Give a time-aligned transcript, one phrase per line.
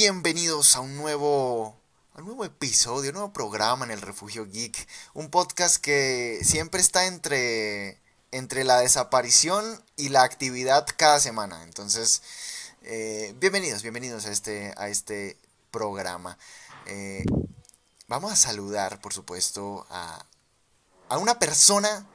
[0.00, 1.76] Bienvenidos a un nuevo,
[2.14, 4.86] a un nuevo episodio, un nuevo programa en el Refugio Geek.
[5.12, 7.98] Un podcast que siempre está entre,
[8.30, 11.64] entre la desaparición y la actividad cada semana.
[11.64, 12.22] Entonces,
[12.82, 15.36] eh, bienvenidos, bienvenidos a este, a este
[15.72, 16.38] programa.
[16.86, 17.24] Eh,
[18.06, 20.24] vamos a saludar, por supuesto, a,
[21.08, 22.06] a una persona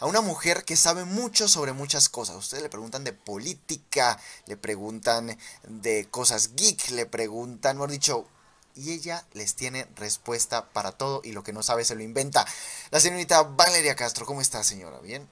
[0.00, 2.36] a una mujer que sabe mucho sobre muchas cosas.
[2.36, 5.36] Ustedes le preguntan de política, le preguntan
[5.66, 8.26] de cosas geek, le preguntan, mejor dicho,
[8.74, 12.46] y ella les tiene respuesta para todo y lo que no sabe se lo inventa.
[12.90, 15.00] La señorita Valeria Castro, ¿cómo está señora?
[15.00, 15.26] ¿Bien?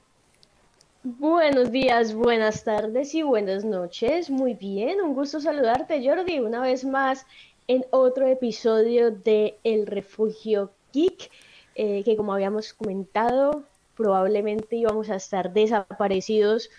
[1.04, 4.28] Buenos días, buenas tardes y buenas noches.
[4.28, 7.24] Muy bien, un gusto saludarte Jordi una vez más
[7.68, 11.30] en otro episodio de El Refugio Geek,
[11.76, 13.64] eh, que como habíamos comentado,
[13.96, 16.70] probablemente íbamos a estar desaparecidos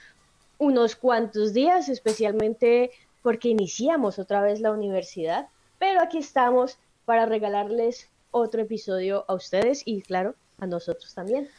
[0.58, 5.49] unos cuantos días, especialmente porque iniciamos otra vez la universidad,
[5.80, 11.50] pero aquí estamos para regalarles otro episodio a ustedes y claro, a nosotros también.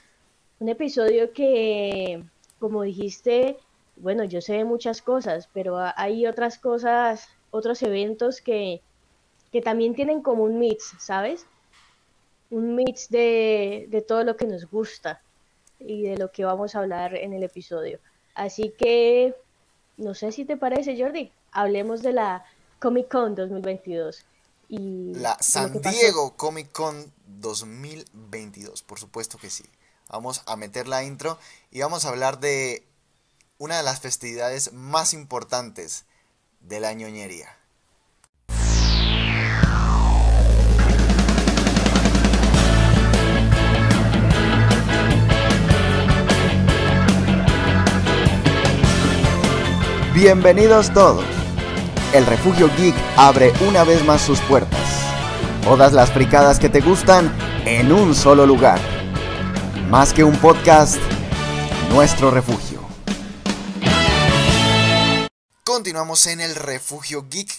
[0.60, 2.24] Un episodio que,
[2.58, 3.56] como dijiste,
[3.96, 8.80] bueno, yo sé muchas cosas, pero hay otras cosas, otros eventos que,
[9.52, 11.46] que también tienen como un mix, ¿sabes?
[12.50, 15.22] Un mix de, de todo lo que nos gusta
[15.80, 17.98] y de lo que vamos a hablar en el episodio.
[18.34, 19.34] Así que,
[19.96, 22.44] no sé si te parece, Jordi, hablemos de la
[22.78, 24.24] Comic Con 2022.
[24.68, 29.64] Y la San Diego Comic Con 2022, por supuesto que sí.
[30.08, 31.38] Vamos a meter la intro
[31.70, 32.84] y vamos a hablar de
[33.58, 36.04] una de las festividades más importantes
[36.60, 37.57] de la ñoñería.
[50.14, 51.24] Bienvenidos todos.
[52.14, 54.80] El Refugio Geek abre una vez más sus puertas.
[55.62, 57.30] Todas las fricadas que te gustan
[57.66, 58.80] en un solo lugar.
[59.90, 60.96] Más que un podcast,
[61.90, 62.80] nuestro refugio.
[65.62, 67.54] Continuamos en el Refugio Geek,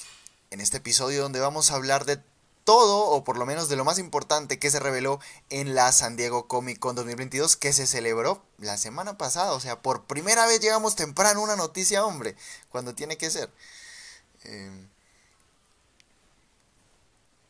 [0.49, 2.17] en este episodio donde vamos a hablar de
[2.69, 5.19] todo, o por lo menos de lo más importante que se reveló
[5.49, 9.53] en la San Diego Comic Con 2022, que se celebró la semana pasada.
[9.53, 12.35] O sea, por primera vez llegamos temprano una noticia, hombre,
[12.69, 13.49] cuando tiene que ser.
[14.43, 14.87] Em,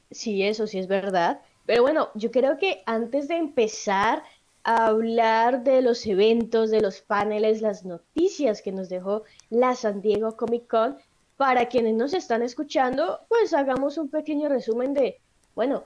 [0.09, 1.41] sí, eso sí es verdad.
[1.65, 4.23] Pero bueno, yo creo que antes de empezar
[4.63, 9.99] a hablar de los eventos, de los paneles, las noticias que nos dejó la San
[9.99, 10.97] Diego Comic Con,
[11.39, 15.21] para quienes nos están escuchando, pues hagamos un pequeño resumen de,
[15.55, 15.85] bueno,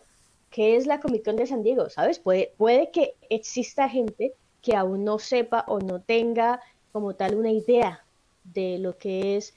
[0.50, 1.91] ¿qué es la Comic Con de San Diego?
[1.91, 2.18] ¿Sabes?
[2.18, 4.34] Puede, puede que exista gente
[4.64, 6.59] que aún no sepa o no tenga
[6.91, 8.03] como tal una idea
[8.44, 9.53] de lo que es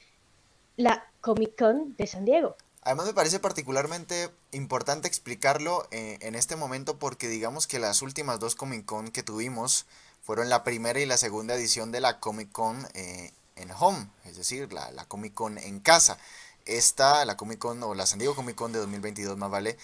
[0.77, 2.57] la Comic Con de San Diego.
[2.83, 8.39] Además me parece particularmente importante explicarlo eh, en este momento porque digamos que las últimas
[8.39, 9.87] dos Comic Con que tuvimos
[10.21, 14.37] fueron la primera y la segunda edición de la Comic Con eh, en home, es
[14.37, 16.19] decir, la, la Comic Con en casa.
[16.65, 19.77] Esta, la Comic Con o la San Diego Comic Con de 2022 más vale,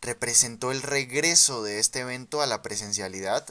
[0.00, 3.46] representó el regreso de este evento a la presencialidad,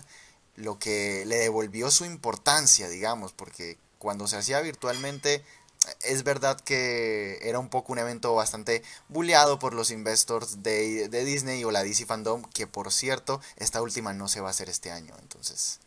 [0.56, 5.44] lo que le devolvió su importancia, digamos, porque cuando se hacía virtualmente
[6.04, 11.26] es verdad que era un poco un evento bastante bulleado por los investors de, de,
[11.26, 14.70] Disney o la DC Fandom, que por cierto, esta última no se va a hacer
[14.70, 15.16] este año.
[15.20, 15.80] Entonces,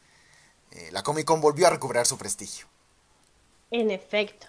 [0.72, 2.66] eh, la Comic Con volvió a recuperar su prestigio.
[3.70, 4.46] En efecto.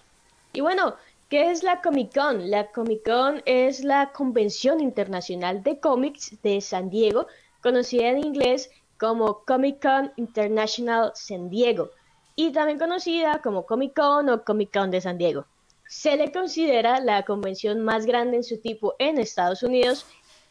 [0.54, 0.96] Y bueno,
[1.30, 2.50] ¿qué es la Comic Con?
[2.50, 7.28] La Comic Con es la Convención Internacional de Cómics de San Diego,
[7.62, 11.90] conocida en inglés como Comic Con International San Diego
[12.36, 15.46] y también conocida como Comic Con o Comic Con de San Diego.
[15.88, 20.06] Se le considera la convención más grande en su tipo en Estados Unidos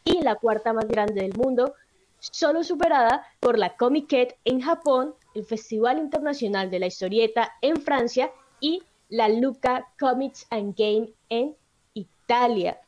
[0.05, 1.75] y la cuarta más grande del mundo,
[2.21, 8.31] solo superada por la Comic-Con en Japón, el Festival Internacional de la Historieta en Francia
[8.65, 11.55] y la Luca Comics and Game en
[11.93, 12.81] Italia.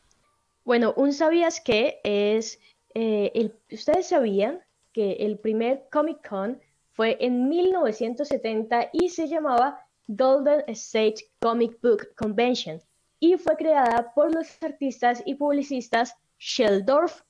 [0.64, 2.58] Bueno, un sabías que es,
[2.94, 4.62] eh, el, ustedes sabían
[4.94, 6.58] que el primer Comic Con
[6.94, 9.78] fue en 1970 y se llamaba
[10.08, 12.80] Golden State Comic Book Convention
[13.20, 17.20] y fue creada por los artistas y publicistas Sheldorf,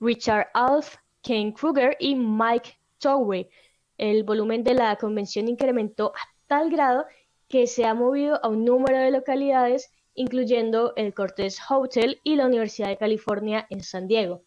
[0.00, 3.50] Richard Alf, Ken Kruger y Mike Towery.
[3.98, 7.04] El volumen de la convención incrementó a tal grado
[7.52, 12.46] que se ha movido a un número de localidades, incluyendo el Cortés Hotel y la
[12.46, 14.42] Universidad de California en San Diego.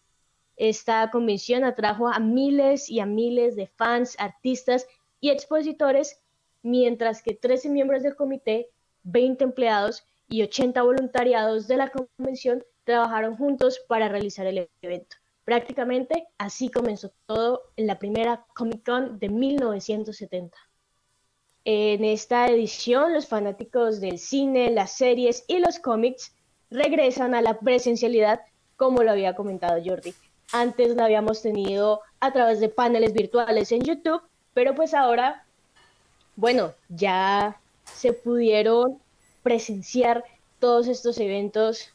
[0.56, 4.88] Esta convención atrajo a miles y a miles de fans, artistas
[5.20, 6.20] y expositores,
[6.62, 8.70] mientras que 13 miembros del comité,
[9.04, 15.14] 20 empleados y 80 voluntariados de la convención trabajaron juntos para realizar el evento.
[15.44, 20.58] Prácticamente así comenzó todo en la primera Comic Con de 1970.
[21.68, 26.32] En esta edición, los fanáticos del cine, las series y los cómics
[26.70, 28.40] regresan a la presencialidad,
[28.76, 30.14] como lo había comentado Jordi.
[30.52, 34.22] Antes la habíamos tenido a través de paneles virtuales en YouTube,
[34.54, 35.44] pero pues ahora,
[36.36, 39.00] bueno, ya se pudieron
[39.42, 40.22] presenciar
[40.60, 41.90] todos estos eventos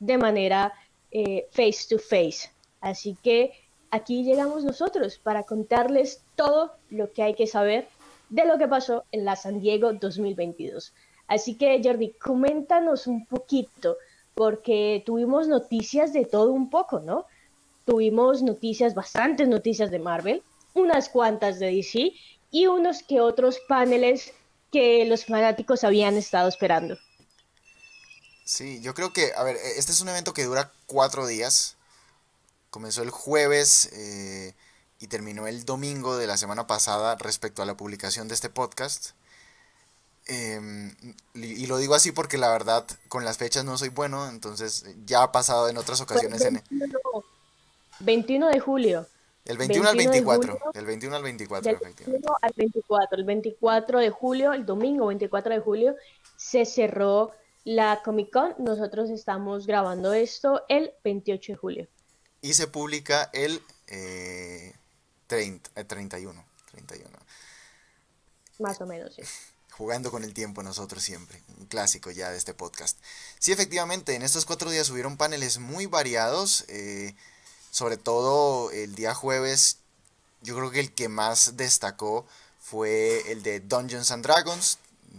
[0.00, 0.72] de manera
[1.12, 2.50] eh, face to face.
[2.80, 3.52] Así que
[3.92, 7.86] aquí llegamos nosotros para contarles todo lo que hay que saber
[8.28, 10.92] de lo que pasó en la San Diego 2022.
[11.26, 13.96] Así que Jordi, coméntanos un poquito,
[14.34, 17.26] porque tuvimos noticias de todo un poco, ¿no?
[17.84, 20.42] Tuvimos noticias, bastantes noticias de Marvel,
[20.74, 22.12] unas cuantas de DC
[22.50, 24.32] y unos que otros paneles
[24.70, 26.98] que los fanáticos habían estado esperando.
[28.44, 31.76] Sí, yo creo que, a ver, e-, este es un evento que dura cuatro días.
[32.70, 34.54] Comenzó el jueves eh,
[35.00, 39.10] y terminó el domingo de la semana pasada respecto a la publicación de este podcast.
[40.26, 40.94] Em,
[41.34, 45.22] y lo digo así porque la verdad con las fechas no soy bueno, entonces ya
[45.22, 46.40] ha pasado en otras ocasiones.
[46.40, 47.24] 21, en...
[48.00, 49.06] 21 de julio.
[49.44, 50.58] El 21, al 24.
[50.74, 53.18] el 21 al 24, El 21 al 24.
[53.18, 55.96] El 24 de julio, el domingo 24 de julio,
[56.36, 57.32] se cerró
[57.64, 58.54] la Comic Con.
[58.58, 61.88] Nosotros estamos grabando esto el 28 de julio.
[62.42, 64.74] Y se publica el eh,
[65.28, 67.18] 30, 31, 31.
[68.58, 69.22] Más o menos, sí.
[69.70, 72.98] Jugando con el tiempo nosotros siempre, un clásico ya de este podcast.
[73.38, 76.64] Sí, efectivamente, en estos cuatro días hubieron paneles muy variados.
[76.66, 77.14] Eh,
[77.70, 79.78] sobre todo el día jueves,
[80.42, 82.26] yo creo que el que más destacó
[82.60, 84.78] fue el de Dungeons and Dragons,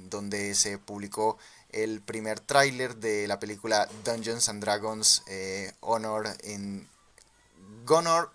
[0.09, 1.37] donde se publicó
[1.69, 6.87] el primer tráiler de la película Dungeons and Dragons eh, Honor in
[7.87, 8.29] Honor,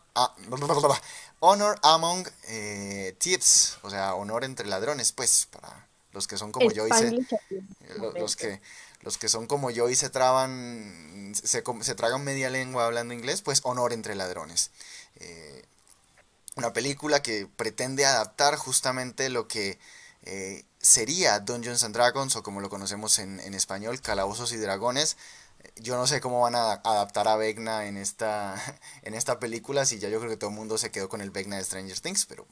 [1.46, 6.70] Honor Among eh, Thieves, o sea, honor entre ladrones, pues, para los que son como
[6.70, 7.10] yo y se,
[8.18, 8.62] los que
[9.02, 13.42] los que son como yo y se traban, se, se tragan media lengua hablando inglés,
[13.42, 14.70] pues honor entre ladrones.
[15.16, 15.66] Eh,
[16.56, 19.78] una película que pretende adaptar justamente lo que
[20.22, 25.18] eh, sería Dungeons and Dragons, o como lo conocemos en, en, español, Calabozos y Dragones.
[25.76, 28.56] Yo no sé cómo van a adaptar a Vecna en esta,
[29.02, 31.30] en esta película, si ya yo creo que todo el mundo se quedó con el
[31.30, 32.46] Vecna de Stranger Things, pero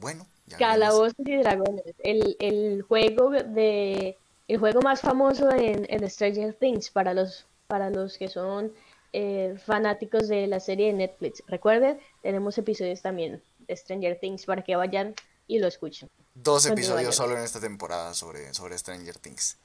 [0.00, 0.26] bueno.
[0.58, 4.16] Calabozos y Dragones, el, el juego de
[4.48, 8.72] el juego más famoso en, en Stranger Things para los, para los que son
[9.12, 11.42] eh, fanáticos de la serie de Netflix.
[11.46, 15.14] Recuerden, tenemos episodios también de Stranger Things para que vayan
[15.48, 16.08] y lo escuchen.
[16.34, 19.56] Dos episodios solo en esta temporada sobre, sobre Stranger Things.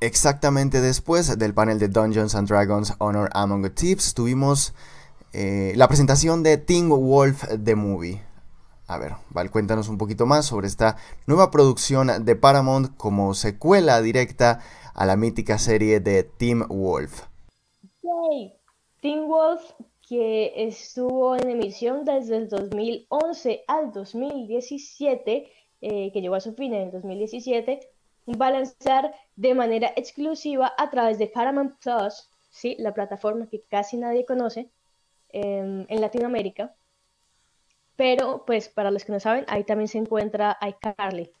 [0.00, 4.72] Exactamente después del panel de Dungeons and Dragons Honor Among Thieves tuvimos
[5.32, 8.22] eh, la presentación de Teen Wolf The Movie.
[8.86, 10.96] A ver, Val, cuéntanos un poquito más sobre esta
[11.26, 14.60] nueva producción de Paramount como secuela directa
[14.94, 17.24] a la mítica serie de Team Wolf.
[18.02, 18.54] Yay.
[19.02, 19.62] Team Wolf,
[20.08, 25.50] que estuvo en emisión desde el 2011 al 2017,
[25.80, 27.80] eh, que llegó a su fin en el 2017,
[28.36, 32.76] lanzar de manera exclusiva a través de Paramount Plus, ¿sí?
[32.78, 34.70] la plataforma que casi nadie conoce
[35.30, 36.74] em, en Latinoamérica
[37.98, 41.32] pero, pues, para los que no saben, ahí también se encuentra iCarly,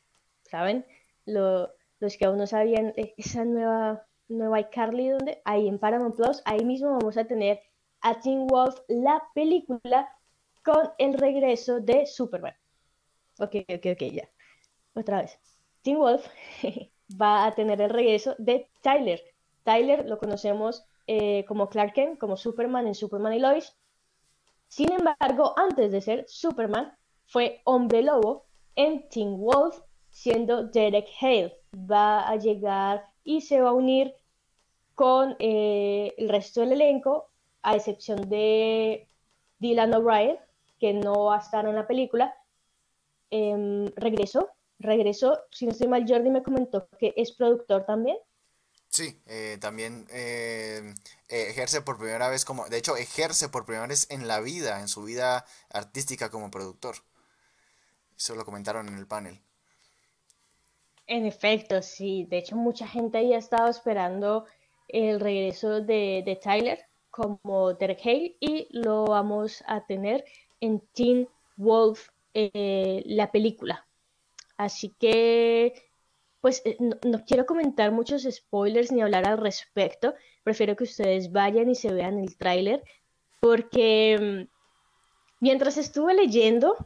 [0.42, 0.84] ¿saben?
[1.24, 6.64] los que aún no sabían, esa nueva, nueva iCarly, donde ahí en Paramount Plus, ahí
[6.64, 7.60] mismo vamos a tener
[8.00, 10.12] a Teen Wolf, la película,
[10.64, 12.56] con el regreso de Superman.
[13.38, 14.28] Ok, ok, ok, ya.
[14.94, 15.38] Otra vez.
[15.88, 16.26] Teen Wolf
[17.18, 19.22] va a tener el regreso de Tyler.
[19.64, 23.74] Tyler lo conocemos eh, como Clark Kent, como Superman en Superman y Lois.
[24.66, 28.44] Sin embargo, antes de ser Superman, fue hombre lobo
[28.76, 29.80] en Teen Wolf,
[30.10, 31.58] siendo Derek Hale.
[31.74, 34.14] Va a llegar y se va a unir
[34.94, 37.30] con eh, el resto del elenco,
[37.62, 39.08] a excepción de
[39.58, 40.36] Dylan O'Brien,
[40.78, 42.34] que no va a estar en la película.
[43.30, 48.16] Em, regresó, regresó, si no estoy mal, Jordi me comentó que es productor también.
[48.88, 50.94] Sí, eh, también eh,
[51.28, 54.88] ejerce por primera vez como, de hecho, ejerce por primera vez en la vida, en
[54.88, 56.96] su vida artística como productor.
[58.16, 59.40] Eso lo comentaron en el panel.
[61.06, 62.26] En efecto, sí.
[62.28, 64.46] De hecho, mucha gente ahí ha estado esperando
[64.88, 70.24] el regreso de, Tyler como Derek Hale y lo vamos a tener
[70.60, 73.87] en Teen Wolf, eh, la película.
[74.58, 75.88] Así que
[76.40, 81.70] pues eh, no, quiero comentar muchos spoilers ni hablar al respecto, prefiero que ustedes vayan
[81.70, 82.82] y se vean el tráiler,
[83.40, 84.48] porque mm,
[85.40, 86.76] mientras estuve leyendo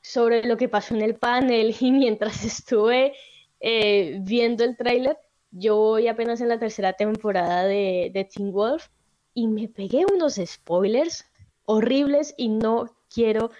[0.00, 3.14] sobre lo que pasó en el panel y mientras estuve
[3.60, 5.18] eh, viendo el tráiler,
[5.50, 8.88] yo voy apenas en la tercera temporada de, de Teen Wolf
[9.34, 11.24] y me pegué unos spoilers
[11.64, 13.50] horribles y no quiero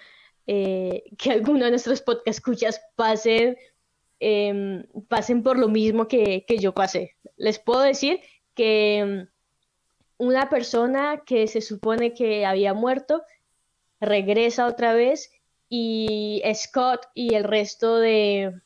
[0.47, 3.57] eh, que alguno de nuestros podcast escuchas pasen,
[4.19, 7.15] em, pasen por lo mismo que, yo pasé.
[7.35, 8.21] Les puedo decir
[8.55, 9.27] que em,
[10.17, 13.23] una persona que se supone que había muerto
[13.99, 15.31] regresa otra vez
[15.69, 18.61] y Scott y el resto de,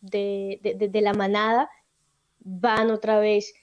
[0.00, 1.70] de, la manada
[2.40, 3.54] van otra vez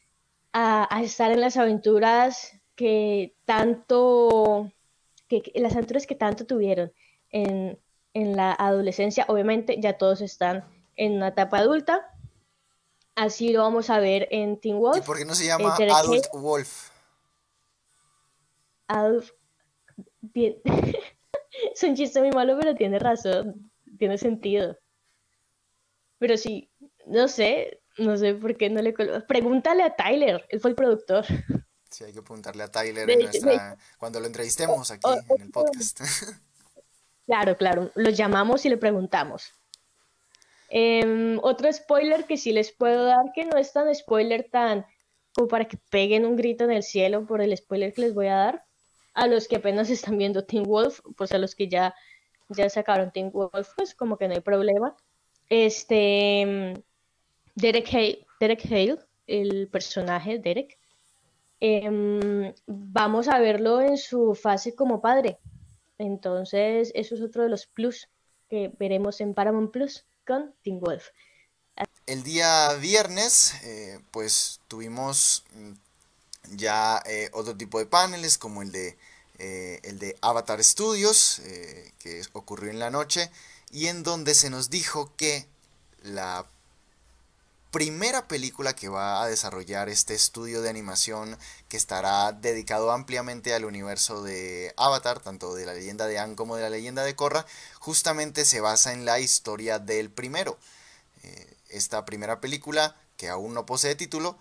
[0.53, 4.71] a, estar en las aventuras que tanto,
[5.27, 6.91] que, las aventuras que tanto tuvieron
[7.33, 7.79] en,
[8.13, 9.25] la adolescencia.
[9.27, 10.63] Obviamente ya todos están
[10.95, 12.09] en una etapa adulta.
[13.15, 14.97] Así lo vamos a ver en Teen Wolf.
[14.97, 16.89] ¿Y por qué no se llama Adult Wolf?
[18.87, 19.25] Adult...
[20.21, 20.61] Bien.
[21.73, 23.71] es un chiste muy malo, pero tiene razón.
[23.97, 24.77] Tiene sentido.
[26.19, 26.71] Pero sí,
[27.05, 28.93] no sé, no sé por qué no le
[29.27, 31.25] Pregúntale a Tyler, él fue el productor.
[31.89, 33.07] Sí, hay que preguntarle a Tyler
[33.97, 36.01] cuando lo entrevistemos aquí en el podcast.
[37.25, 39.53] Claro, claro, lo llamamos y le preguntamos.
[40.69, 44.85] Em, otro spoiler que sí les puedo dar, que no es tan spoiler tan
[45.35, 48.27] como para que peguen un grito en el cielo por el spoiler que les voy
[48.27, 48.65] a dar.
[49.13, 51.93] A los que apenas están viendo Teen Wolf, pues a los que ya,
[52.49, 54.95] ya sacaron Teen Wolf, pues como que no hay problema.
[55.49, 56.73] Este, em,
[57.55, 60.77] Derek Hale, Derek Hale el personaje Derek,
[61.59, 65.39] em, vamos a verlo en su fase como padre.
[65.97, 68.09] Entonces, eso es otro de los plus
[68.49, 71.09] que veremos en Paramount Plus con Teen Wolf.
[72.05, 75.71] El día viernes, eh, pues tuvimos mm,
[76.55, 78.97] ya eh, otro tipo de paneles como el de,
[79.39, 81.41] eh, el de Avatar Studios,
[81.99, 83.31] que ocurrió en la noche,
[83.71, 85.47] y en donde se nos dijo que
[86.03, 86.45] la
[87.73, 91.39] primera película que va a desarrollar este estudio de animación
[91.69, 96.55] que estará dedicado ampliamente al universo de Avatar, tanto de la leyenda de Aang como
[96.55, 97.47] de la leyenda de Korra,
[97.79, 100.59] justamente se basa en la historia del primero.
[101.23, 104.37] Eh, esta primera película, que aún no posee título,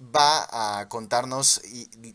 [0.00, 1.62] va a contarnos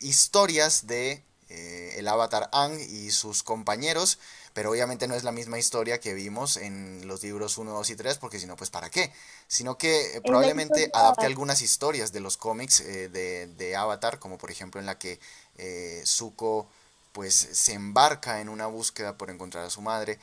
[0.02, 4.20] historias de eh, el avatar Aang y sus compañeros,
[4.58, 7.96] pero obviamente no es la misma historia que vimos en los libros 1, 2 y
[7.96, 9.12] 3, porque si no, pues ¿para qué?
[9.46, 14.50] Sino que eh, probablemente adapte algunas historias de los cómics eh, de, Avatar, como por
[14.50, 15.20] ejemplo en la que
[15.60, 16.68] eh, Zuko
[17.12, 20.18] pues se embarca en una búsqueda por encontrar a su madre,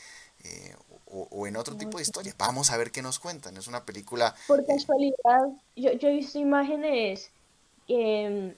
[1.06, 2.34] o, en otro tipo de historia.
[2.36, 3.56] Vamos a ver qué nos cuentan.
[3.56, 4.34] Es una película...
[4.48, 5.42] Por casualidad,
[5.76, 7.30] yo, yo he visto imágenes
[7.86, 8.56] que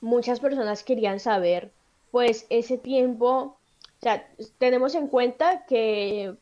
[0.00, 1.70] mm, muchas personas querían saber,
[2.10, 3.57] pues ese tiempo
[3.98, 4.28] o sea,
[4.58, 6.36] tenemos en cuenta que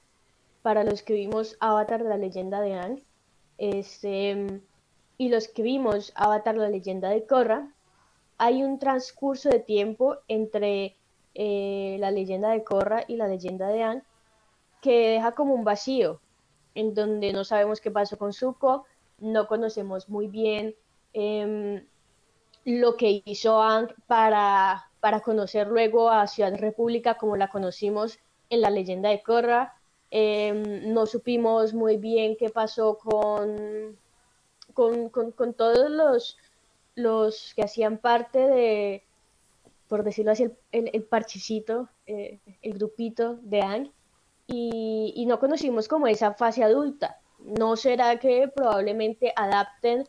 [0.60, 3.02] para los que vimos Avatar la leyenda de Aang
[3.56, 4.60] este,
[5.16, 7.72] y los que vimos Avatar la leyenda de Korra,
[8.36, 10.96] hay un transcurso de tiempo entre
[11.34, 14.02] eh, la leyenda de Korra y la leyenda de Aang
[14.82, 16.20] que deja como un vacío,
[16.74, 18.84] en donde no sabemos qué pasó con Zuko,
[19.18, 20.74] no conocemos muy bien
[21.14, 21.86] em,
[22.66, 28.18] lo que hizo Aang para para conocer luego a Ciudad República como la conocimos
[28.50, 29.74] en la leyenda de Korra.
[30.10, 33.98] Em, no supimos muy bien qué pasó con,
[34.72, 36.38] con, todos los,
[36.94, 39.04] los que hacían parte de,
[39.88, 43.90] por decirlo así, el, el, parchicito, eh, el grupito de Ang,
[44.46, 47.18] y, y, no conocimos como esa fase adulta.
[47.40, 50.04] ¿No será que probablemente adapten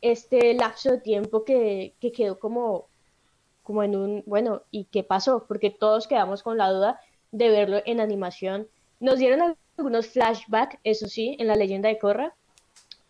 [0.00, 2.86] este lapso de tiempo que, que quedó como
[3.66, 5.44] como en un, bueno, ¿y qué pasó?
[5.48, 7.00] Porque todos quedamos con la duda
[7.32, 8.68] de verlo en animación.
[9.00, 12.32] Nos dieron algunos flashbacks, eso sí, en la leyenda de Korra,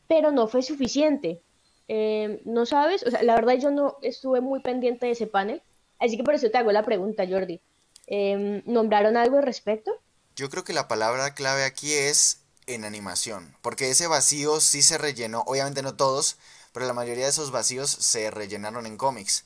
[0.09, 1.43] pero no fue suficiente.
[1.89, 3.03] Em, ¿No sabes?
[3.03, 5.63] O sea, la verdad yo no estuve muy pendiente de ese panel,
[5.99, 7.61] así que por eso te hago la pregunta, Jordi.
[8.07, 9.93] Em, ¿Nombraron algo al respecto?
[10.37, 14.97] Yo creo que la palabra clave aquí es en animación, porque ese vacío sí se
[14.97, 16.39] rellenó, obviamente no todos,
[16.73, 19.45] pero la mayoría de esos vacíos se rellenaron en cómics.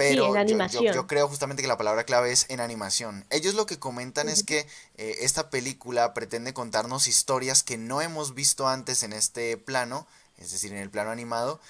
[0.00, 0.34] Pero
[0.94, 3.26] yo, creo justamente que la palabra clave es en animación.
[3.28, 4.66] Ellos lo que comentan es que
[4.96, 10.06] eh, esta película pretende contarnos historias que no hemos visto antes en este plano,
[10.38, 11.60] es decir, en el plano animado,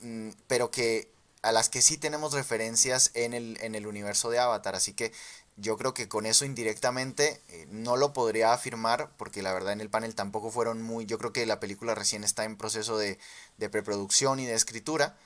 [0.00, 1.08] mm, pero que
[1.42, 4.74] a las que sí tenemos referencias en el, en el universo de Avatar.
[4.74, 5.12] Así que
[5.56, 9.80] yo creo que con eso indirectamente eh, no lo podría afirmar porque la verdad en
[9.80, 11.06] el panel tampoco fueron muy...
[11.06, 13.20] Yo creo que la película recién está en proceso de,
[13.58, 15.16] de preproducción y de escritura.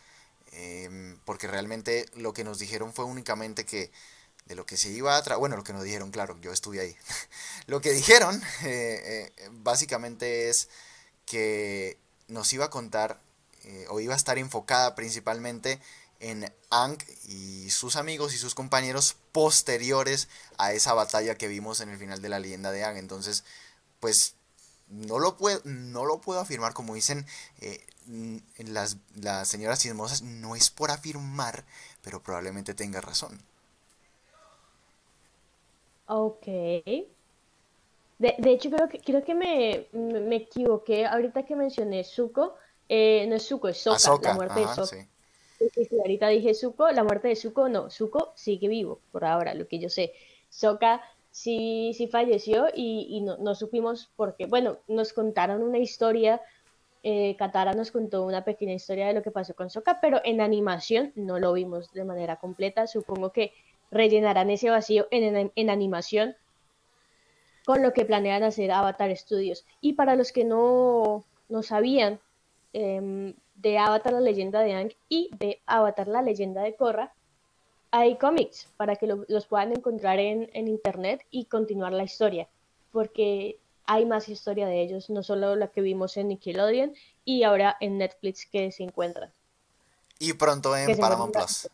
[0.53, 3.91] Em, porque realmente lo que nos dijeron fue únicamente que
[4.47, 5.37] de lo que se iba a...
[5.37, 6.97] bueno, lo que nos dijeron, claro, yo estuve ahí.
[7.67, 10.69] lo que dijeron eh, eh, básicamente es
[11.25, 13.21] que nos iba a contar
[13.65, 15.81] eh, o iba a estar enfocada principalmente
[16.19, 20.29] en Ang y sus amigos y sus compañeros posteriores
[20.59, 22.97] a esa batalla que vimos en el final de la leyenda de Ang.
[22.97, 23.45] Entonces,
[24.01, 24.35] pues
[24.89, 27.27] no lo puedo, no lo puedo afirmar como dicen
[27.61, 27.85] eh,
[28.59, 31.65] las, las señoras chismosas, no es por afirmar,
[32.03, 33.41] pero probablemente tenga razón.
[36.07, 36.47] Ok.
[36.47, 42.55] De, de hecho, creo que, creo que me, me equivoqué ahorita que mencioné Zuko.
[42.89, 45.07] Eh, no es Zuko, es Sokka, la muerte de Sokka.
[46.03, 49.79] ahorita dije Zuko, la muerte de Zuko, no, Zuko sigue vivo, por ahora, lo que
[49.79, 50.13] yo sé.
[50.49, 51.01] Sokka
[51.31, 56.41] sí, sí falleció y, y no, no, supimos porque, bueno, nos contaron una historia,
[57.03, 60.41] eh, Katara nos contó una pequeña historia de lo que pasó con Sokka, pero en
[60.41, 62.87] animación no lo vimos de manera completa.
[62.87, 63.53] Supongo que
[63.91, 66.37] rellenarán ese vacío en, en, animación
[67.65, 69.65] con lo que planean hacer Avatar Studios.
[69.81, 72.21] Y para los que no, no sabían
[72.73, 77.13] em, de Avatar la leyenda de Ang y de Avatar la leyenda de Korra,
[77.91, 82.49] hay cómics para que los puedan encontrar en, internet y continuar la historia,
[82.93, 83.59] porque
[83.91, 86.95] hay más historia de ellos, no solo la que vimos en Nickelodeon
[87.25, 89.33] y ahora en Netflix que se encuentran.
[90.21, 91.69] Y pronto en Paramount Plus.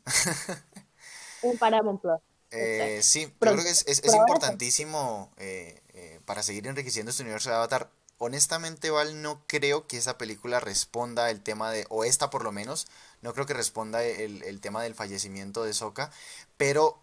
[1.43, 2.19] en Paramount Plus.
[2.53, 7.57] Eh, sí, yo creo que es, importantísimo eh, eh, para seguir enriqueciendo este universo de
[7.57, 12.45] Avatar honestamente, Val, no creo que esa película responda el tema de, o esta por
[12.45, 12.87] lo menos,
[13.21, 16.13] no creo que responda el, tema del fallecimiento de Soka,
[16.57, 16.99] pero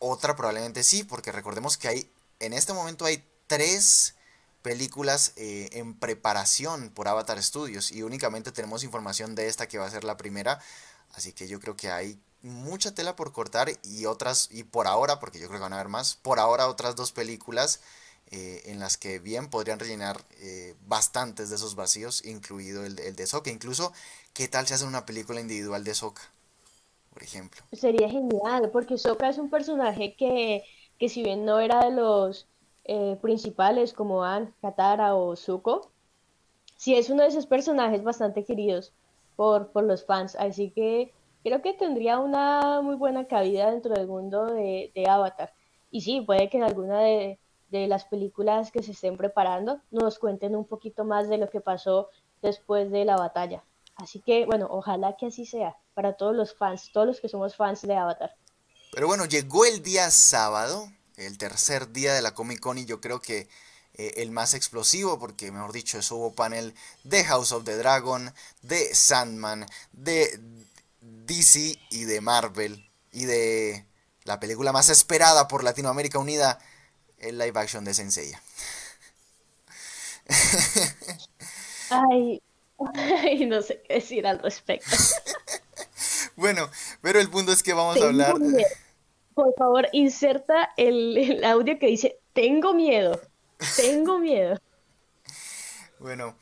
[0.00, 4.16] otra probablemente sí, porque recordemos que hay, en este momento hay tres
[4.62, 9.86] películas eh, en preparación por Avatar Studios y únicamente tenemos información de esta que va
[9.86, 10.60] a ser la primera,
[11.12, 15.20] así que yo creo que hay mucha tela por cortar y otras, y por ahora,
[15.20, 17.80] porque yo creo que van a haber más, por ahora otras dos películas
[18.30, 23.14] eh, en las que bien podrían rellenar eh, bastantes de esos vacíos, incluido el, el
[23.14, 23.50] de Soka.
[23.50, 23.92] Incluso,
[24.32, 26.22] ¿qué tal si hacen una película individual de Soka?
[27.12, 27.62] Por ejemplo.
[27.72, 30.64] Sería genial, porque Soka es un personaje que,
[30.98, 32.48] que si bien no era de los
[32.84, 35.90] eh, principales como An, Katara o Zuko,
[36.76, 38.92] sí es uno de esos personajes bastante queridos
[39.36, 40.36] por, por los fans.
[40.36, 45.52] Así que creo que tendría una muy buena cabida dentro del mundo de, de Avatar.
[45.90, 47.38] Y sí, puede que en alguna de,
[47.70, 51.60] de las películas que se estén preparando nos cuenten un poquito más de lo que
[51.60, 52.08] pasó
[52.42, 53.64] después de la batalla.
[53.96, 57.56] Así que, bueno, ojalá que así sea para todos los fans, todos los que somos
[57.56, 58.34] fans de Avatar.
[58.92, 60.88] Pero bueno, llegó el día sábado,
[61.26, 63.48] el tercer día de la Comic Con y yo creo que
[63.94, 68.32] eh, el más explosivo, porque mejor dicho, eso hubo panel de House of the Dragon,
[68.62, 70.40] de Sandman, de
[71.00, 73.84] DC y de Marvel y de
[74.24, 76.58] la película más esperada por Latinoamérica Unida,
[77.18, 78.42] el live action de Senseiya.
[81.90, 82.40] Ay,
[83.46, 84.96] no sé qué decir al respecto.
[86.36, 88.34] bueno, pero el punto es que vamos a hablar.
[89.34, 93.20] Por favor, inserta el, audio que dice: Tengo miedo.
[93.76, 94.58] Tengo miedo.
[95.98, 96.36] bueno,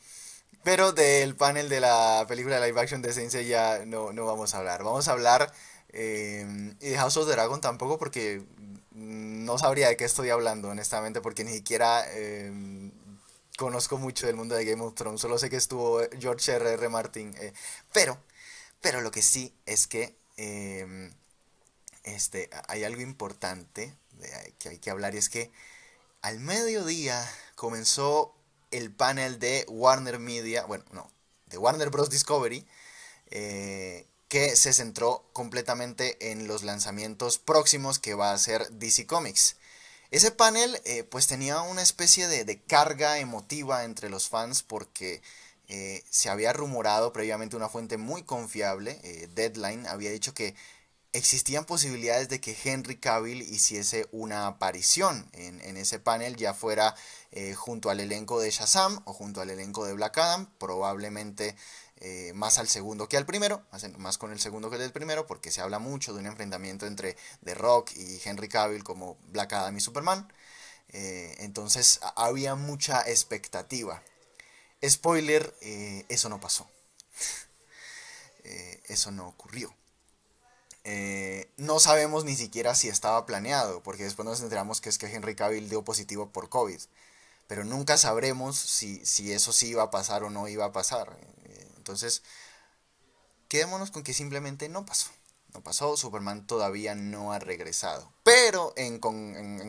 [0.63, 4.59] pero del panel de la película live action de Sensei ya no, no vamos a
[4.59, 4.83] hablar.
[4.83, 5.51] Vamos a hablar.
[5.93, 6.45] Eh,
[6.79, 8.43] y de House of Dragon tampoco, porque
[8.91, 12.91] no sabría de qué estoy hablando, honestamente, porque ni siquiera em,
[13.57, 15.21] conozco mucho del mundo de Game of Thrones.
[15.21, 16.73] Solo sé que estuvo George R.
[16.73, 16.89] R.
[16.89, 17.33] Martin.
[17.39, 17.53] Eh,
[17.93, 18.17] pero,
[18.81, 21.11] pero lo que sí es que em,
[22.03, 23.95] este, hay algo importante
[24.59, 25.51] que hay que hablar y es que
[26.21, 28.35] al mediodía comenzó
[28.71, 31.11] el panel de Warner Media, bueno, no,
[31.47, 32.09] de Warner Bros.
[32.09, 32.65] Discovery,
[33.29, 39.57] eh, que se centró completamente en los lanzamientos próximos que va a ser DC Comics.
[40.09, 45.21] Ese panel eh, pues tenía una especie de, carga emotiva entre los fans porque
[45.67, 48.99] eh, se había rumorado previamente una fuente muy confiable,
[49.33, 50.55] Deadline, había dicho que
[51.13, 56.95] existían posibilidades de que Henry Cavill hiciese una aparición en, ese panel, ya fuera
[57.55, 61.55] junto al elenco de Shazam o junto al elenco de Black Adam, probablemente
[62.03, 63.63] eh, más al segundo que al primero,
[63.97, 67.15] más, con el segundo que el primero, porque se habla mucho de un enfrentamiento entre
[67.43, 70.27] The Rock y Henry Cavill como Black Adam y Superman.
[70.89, 74.01] Eh, entonces había mucha expectativa.
[74.83, 76.67] Spoiler, eh, eso no pasó.
[78.87, 79.71] eso no ocurrió.
[81.57, 85.35] No sabemos ni siquiera si estaba planeado, porque después nos enteramos que es que Henry
[85.35, 86.79] Cavill dio positivo por COVID.
[87.47, 91.17] Pero nunca sabremos si, si eso sí iba a pasar o no iba a pasar.
[91.77, 92.23] Entonces,
[93.49, 95.11] quedémonos con que simplemente no pasó.
[95.53, 98.13] No pasó, Superman todavía no ha regresado.
[98.23, 98.99] Pero en,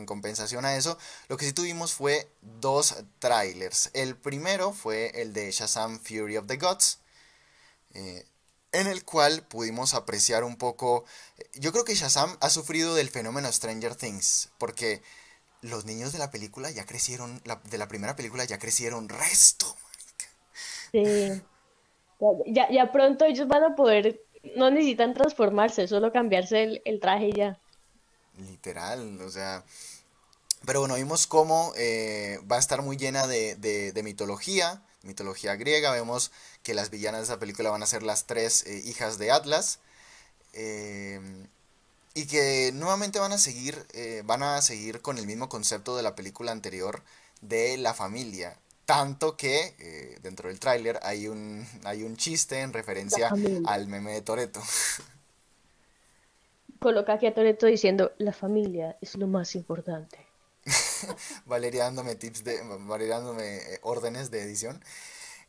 [0.05, 0.97] compensación a eso,
[1.27, 3.89] lo que sí tuvimos fue dos trailers.
[3.93, 6.99] El primero fue el de Shazam Fury of the Gods,
[7.93, 8.25] eh,
[8.73, 11.05] en el cual pudimos apreciar un poco...
[11.53, 15.01] Yo creo que Shazam ha sufrido del fenómeno Stranger Things, porque
[15.61, 19.65] los niños de la película ya crecieron, de la primera película ya crecieron resto.
[20.91, 21.41] Sí.
[22.47, 24.21] Ya, ya pronto ellos van a poder
[24.55, 27.59] no necesitan transformarse, solo cambiarse el, traje y ya.
[28.37, 29.63] Literal, o sea...
[30.65, 35.91] Pero bueno, vimos cómo eh, va a estar muy llena de, de, mitología, mitología griega.
[35.91, 36.31] Vemos
[36.63, 39.79] que las villanas de esa película van a ser las tres eh, hijas de Atlas.
[40.53, 41.19] Eh,
[42.15, 43.87] y que nuevamente van a seguir,
[44.25, 47.01] van a seguir con el mismo concepto de la película anterior
[47.41, 48.57] de la familia.
[48.85, 53.31] Tanto que eh, dentro del tráiler hay un, hay un chiste en referencia
[53.65, 54.61] al meme de Toreto.
[56.79, 60.17] Coloca aquí a Toreto diciendo, la familia es lo más importante.
[61.45, 64.83] Valeria dándome tips de, Valeria dándome eh, órdenes de edición.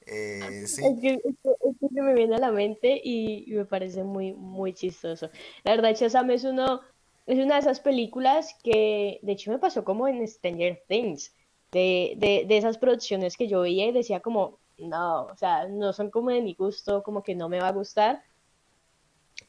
[0.06, 0.84] Eh, sí.
[0.84, 5.30] Es que, es que, me viene a la mente y, me parece muy, muy chistoso.
[5.62, 6.80] La verdad, Shazam es uno,
[7.26, 11.32] es una de esas películas que, de hecho, me pasó como en Stranger Things
[11.72, 16.10] de, de, esas producciones que yo veía y decía como, no, o sea, no son
[16.10, 18.22] como de mi gusto, como que no me va a gustar.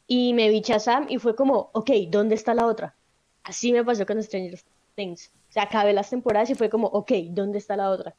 [0.07, 2.95] Y me vi Shazam y fue como, ok, ¿dónde está la otra?
[3.43, 4.59] Así me pasó con Stranger
[4.95, 5.31] Things.
[5.49, 8.15] O sea, acabé las temporadas y fue como, ok, ¿dónde está la otra?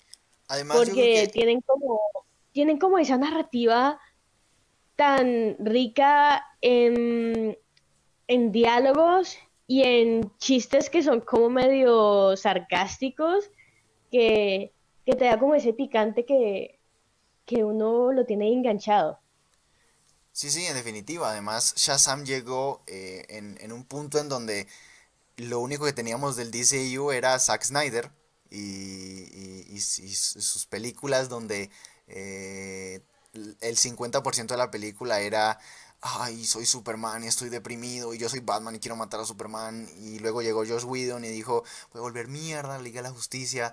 [0.49, 2.01] Además, Porque tienen como
[2.53, 4.01] tienen como esa narrativa
[4.97, 7.59] tan rica en,
[8.29, 13.51] en diálogos y en chistes que son como medio sarcásticos
[14.11, 14.73] que,
[15.05, 16.79] te da como ese picante que,
[17.63, 19.19] uno lo tiene enganchado.
[20.33, 21.31] Sí, sí, en definitiva.
[21.31, 24.67] Además, Shazam llegó eh, en, un punto en donde
[25.37, 28.11] lo único que teníamos del DCU era Zack Snyder
[28.51, 31.71] y, sus películas donde
[32.09, 33.01] eh,
[33.61, 35.59] el 50% de la película era
[36.07, 39.89] ay, soy Superman y estoy deprimido y yo soy Batman y quiero matar a Superman.
[39.99, 43.73] Y luego llegó Josh Whedon y dijo, voy a volver mierda Liga de la Justicia.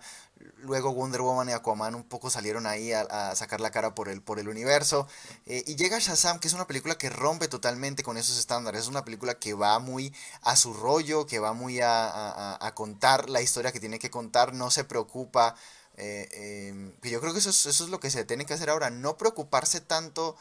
[0.57, 4.21] Luego Wonder Woman y Aquaman un poco salieron ahí a, sacar la cara por el,
[4.21, 5.07] por el universo.
[5.45, 8.81] Eh, y llega Shazam, que es una película que rompe totalmente con esos estándares.
[8.81, 13.41] Es una película que va muy a su rollo, que va muy a, contar la
[13.41, 14.53] historia que tiene que contar.
[14.53, 15.55] No se preocupa.
[15.95, 18.89] Eh, em, yo creo que eso eso es lo que se tiene que hacer ahora.
[18.89, 20.35] No preocuparse tanto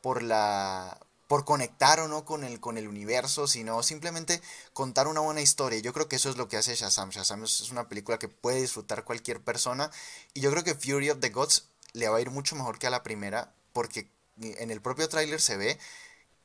[0.00, 0.98] por la
[1.32, 4.42] por conectar o no con el, con el universo, sino simplemente
[4.74, 5.78] contar una buena historia.
[5.78, 7.08] Yo creo que eso es lo que hace Shazam.
[7.08, 9.90] Shazam es una película que puede disfrutar cualquier persona.
[10.34, 12.86] Y yo creo que Fury of the Gods le va a ir mucho mejor que
[12.86, 14.08] a la primera, porque
[14.42, 15.78] en el propio tráiler se ve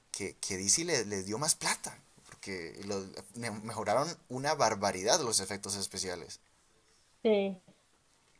[0.09, 2.79] que, que le, dio más plata, porque
[3.35, 6.39] mejoraron una barbaridad los efectos especiales.
[7.23, 7.57] Sí.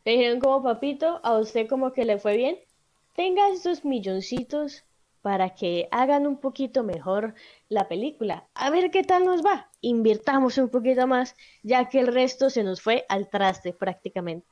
[0.06, 2.58] Le dijeron como papito, a usted como que le fue bien,
[3.18, 4.86] tenga estos milloncitos
[5.28, 7.36] para que hagan un poquito mejor
[7.68, 8.48] la película.
[8.54, 9.70] A ver qué tal nos va.
[9.82, 14.48] Invirtamos un poquito más, ya que el resto se nos fue al traste prácticamente.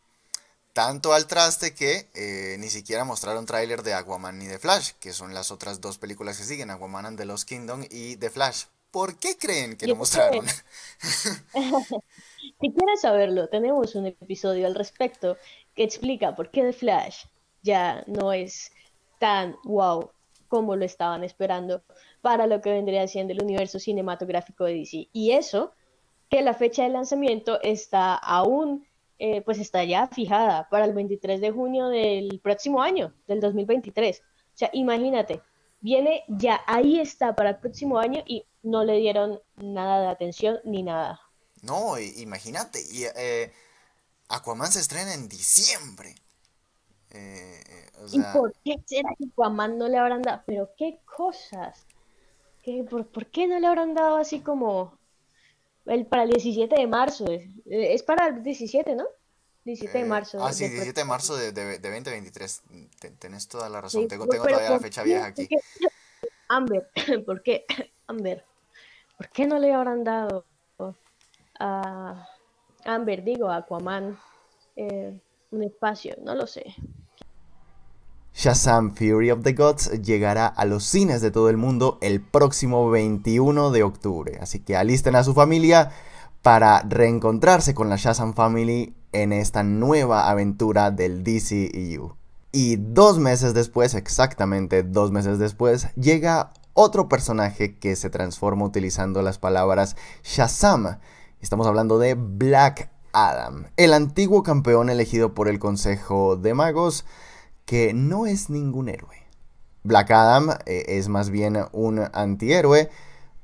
[0.74, 5.14] Tanto al traste que eh, ni siquiera mostraron tráiler de Aquaman ni de Flash, que
[5.14, 8.66] son las otras dos películas que siguen, Aquaman and the Lost Kingdom y The Flash.
[8.92, 10.46] ¿Por qué creen que lo mostraron?
[11.00, 15.38] si quieres saberlo, tenemos un episodio al respecto
[15.74, 17.28] que explica por qué The Flash
[17.62, 18.74] ya no es
[19.20, 20.12] tan wow
[20.56, 21.84] como lo estaban esperando
[22.22, 25.10] para lo que vendría siendo el universo cinematográfico de DC.
[25.12, 25.74] Y eso,
[26.30, 28.88] que la fecha de lanzamiento está aún,
[29.20, 34.22] eh, pues está ya fijada para el 23 de junio del próximo año, del 2023.
[34.22, 35.42] O sea, imagínate,
[35.82, 40.60] viene ya, ahí está para el próximo año y no le dieron nada de atención
[40.64, 41.20] ni nada.
[41.64, 43.52] No, imagínate, y, eh,
[44.30, 46.16] Aquaman se estrena en diciembre.
[47.16, 47.62] Eh,
[48.12, 50.44] ¿Y por qué será que Aquaman no le habrán dado?
[50.46, 51.86] Pero qué cosas.
[52.62, 54.98] ¿Qué, por, qué no le habrán dado así como
[55.86, 57.26] el, para el 17 de marzo?
[57.66, 59.06] Es, para el 17, ¿no?
[59.64, 60.44] 17 de eh, marzo.
[60.44, 62.64] ah, sí, 17 de marzo de, de, 2023.
[63.20, 64.08] Tenés toda la razón.
[64.08, 65.48] tengo, tengo todavía la fecha vieja aquí.
[66.48, 66.90] Amber,
[67.26, 67.66] ¿por qué?
[68.08, 68.44] Amber,
[69.18, 70.46] ¿por qué no le habrán dado
[71.60, 72.28] a
[72.84, 74.20] Amber, digo, a Aquaman,
[74.76, 75.18] eh,
[75.52, 76.16] un espacio?
[76.22, 76.76] No lo sé.
[78.36, 82.90] Shazam Fury of the Gods llegará a los cines de todo el mundo el próximo
[82.90, 84.38] 21 de octubre.
[84.42, 85.92] Así que alisten a su familia
[86.42, 92.18] para reencontrarse con la Shazam Family en esta nueva aventura del DCEU.
[92.52, 99.22] Y dos meses después, exactamente dos meses después, llega otro personaje que se transforma utilizando
[99.22, 101.00] las palabras Shazam.
[101.40, 107.06] Estamos hablando de Black Adam, el antiguo campeón elegido por el Consejo de Magos,
[107.66, 109.26] que no es ningún héroe.
[109.84, 112.90] Black Adam eh, es más bien un antihéroe,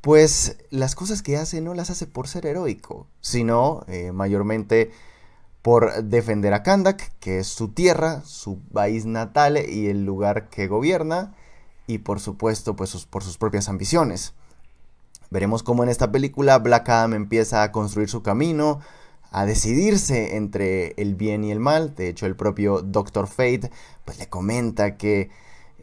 [0.01, 4.91] pues las cosas que hace no las hace por ser heroico, sino eh, mayormente
[5.61, 10.67] por defender a Kandak, que es su tierra, su país natal y el lugar que
[10.67, 11.35] gobierna,
[11.85, 14.33] y por supuesto pues por sus propias ambiciones.
[15.29, 18.79] Veremos cómo en esta película Black Adam empieza a construir su camino,
[19.31, 21.95] a decidirse entre el bien y el mal.
[21.95, 23.71] De hecho, el propio Doctor Fate
[24.05, 25.29] pues le comenta que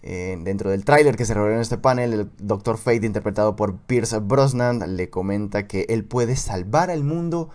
[0.03, 3.79] eh, dentro del tráiler que se reveló en este panel, el Doctor Fate interpretado por
[3.79, 7.49] Pierce Brosnan le comenta que él puede salvar al mundo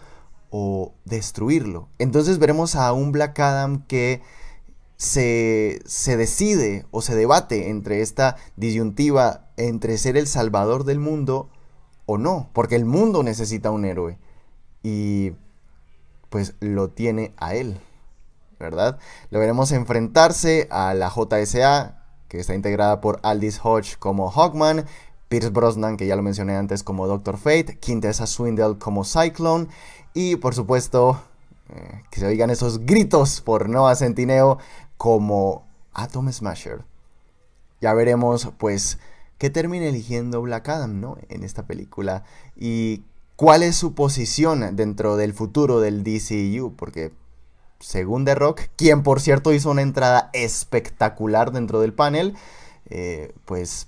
[0.49, 1.88] o destruirlo.
[1.99, 4.21] Entonces veremos a un Black Adam que
[4.97, 11.49] se, se decide o se debate entre esta disyuntiva entre ser el salvador del mundo
[12.06, 14.17] o no, porque el mundo necesita un héroe
[14.82, 15.34] y
[16.33, 17.79] pues lo tiene a él,
[18.59, 18.97] ¿verdad?
[19.29, 24.87] Lo veremos enfrentarse a la JSA, que está integrada por Aldis Hodge como Hawkman,
[25.29, 29.67] Pierce Brosnan, que ya lo mencioné antes como Doctor Fate, Quintessa Swindle como Cyclone
[30.15, 31.21] y por supuesto
[31.69, 34.57] eh, que se oigan esos gritos por Noah Centineo
[34.97, 36.83] como Atom Smasher.
[37.79, 38.97] Ya veremos pues
[39.37, 41.15] qué termina eligiendo Black Adam, ¿no?
[41.29, 42.23] En esta película
[42.55, 43.03] y
[43.43, 47.12] cuál es su posición dentro del futuro del DCU, porque
[47.82, 52.38] según The Rock, quien por cierto hizo una entrada espectacular dentro del panel,
[52.89, 53.88] eh, pues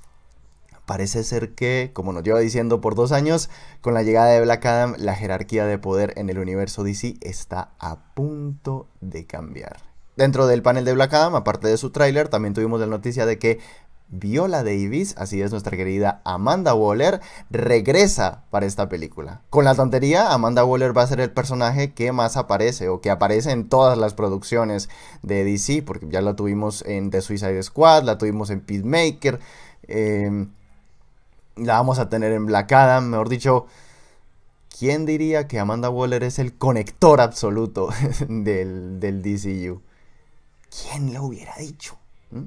[0.85, 4.65] parece ser que, como nos lleva diciendo por dos años, con la llegada de Black
[4.65, 9.77] Adam, la jerarquía de poder en el universo DC está a punto de cambiar.
[10.17, 13.39] Dentro del panel de Black Adam, aparte de su tráiler, también tuvimos la noticia de
[13.39, 13.59] que
[14.07, 19.41] Viola Davis, así es nuestra querida Amanda Waller, regresa para esta película.
[19.49, 23.09] Con la tontería, Amanda Waller va a ser el personaje que más aparece o que
[23.09, 24.89] aparece en todas las producciones
[25.23, 29.39] de DC, porque ya la tuvimos en The Suicide Squad, la tuvimos en Peacemaker,
[29.87, 30.47] eh,
[31.55, 33.65] la vamos a tener en Black Adam, mejor dicho.
[34.77, 37.89] ¿Quién diría que Amanda Waller es el conector absoluto
[38.27, 39.81] del, del DCU?
[40.69, 41.97] ¿Quién lo hubiera dicho?
[42.31, 42.43] ¿Mm?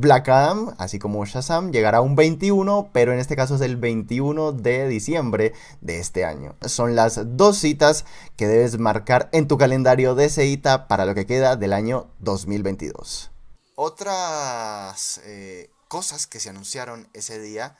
[0.00, 4.52] Black Adam, así como Shazam, llegará un 21, pero en este caso es el 21
[4.52, 6.56] de diciembre de este año.
[6.64, 11.26] Son las dos citas que debes marcar en tu calendario de cita para lo que
[11.26, 13.30] queda del año 2022.
[13.74, 17.76] Otras eh, cosas que se anunciaron ese día,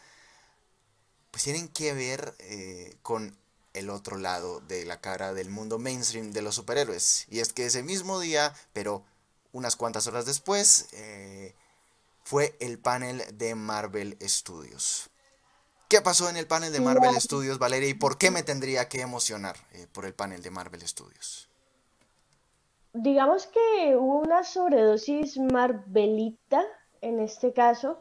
[1.30, 3.34] pues tienen que ver eh, con
[3.72, 7.24] el otro lado de la cara del mundo mainstream de los superhéroes.
[7.30, 9.04] Y es que ese mismo día, pero
[9.52, 11.54] unas cuantas horas después, eh,
[12.30, 15.10] fue el panel de Marvel Studios.
[15.88, 17.88] ¿Qué pasó en el panel de Marvel Studios, Valeria?
[17.88, 21.50] ¿Y por qué me tendría que emocionar eh, por el panel de Marvel Studios?
[22.92, 26.64] Digamos que hubo una sobredosis Marvelita
[27.00, 28.00] en este caso,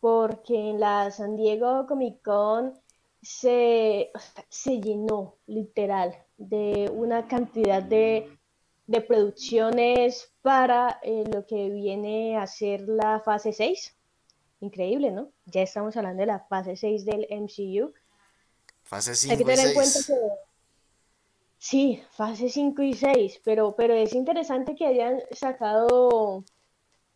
[0.00, 2.80] porque en la San Diego Comic Con
[3.20, 4.10] se,
[4.48, 8.38] se llenó literal de una cantidad de
[8.86, 13.96] de producciones para eh, lo que viene a ser la fase 6.
[14.60, 15.32] Increíble, ¿no?
[15.46, 17.92] Ya estamos hablando de la fase 6 del MCU.
[18.84, 20.14] Fase 5 Hay que tener en cuenta que...
[21.58, 26.44] Sí, fase 5 y 6, pero, pero es interesante que hayan sacado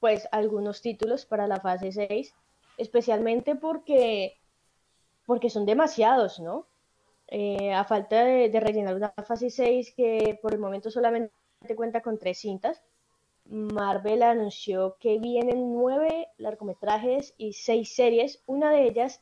[0.01, 2.35] pues algunos títulos para la fase 6,
[2.79, 4.41] especialmente porque,
[5.25, 6.67] porque son demasiados, ¿no?
[7.29, 11.31] Eh, a falta de, de rellenar una fase 6 que por el momento solamente
[11.77, 12.83] cuenta con tres cintas.
[13.51, 18.43] Marvel anunció que vienen nueve largometrajes y seis series.
[18.47, 19.21] Una de ellas,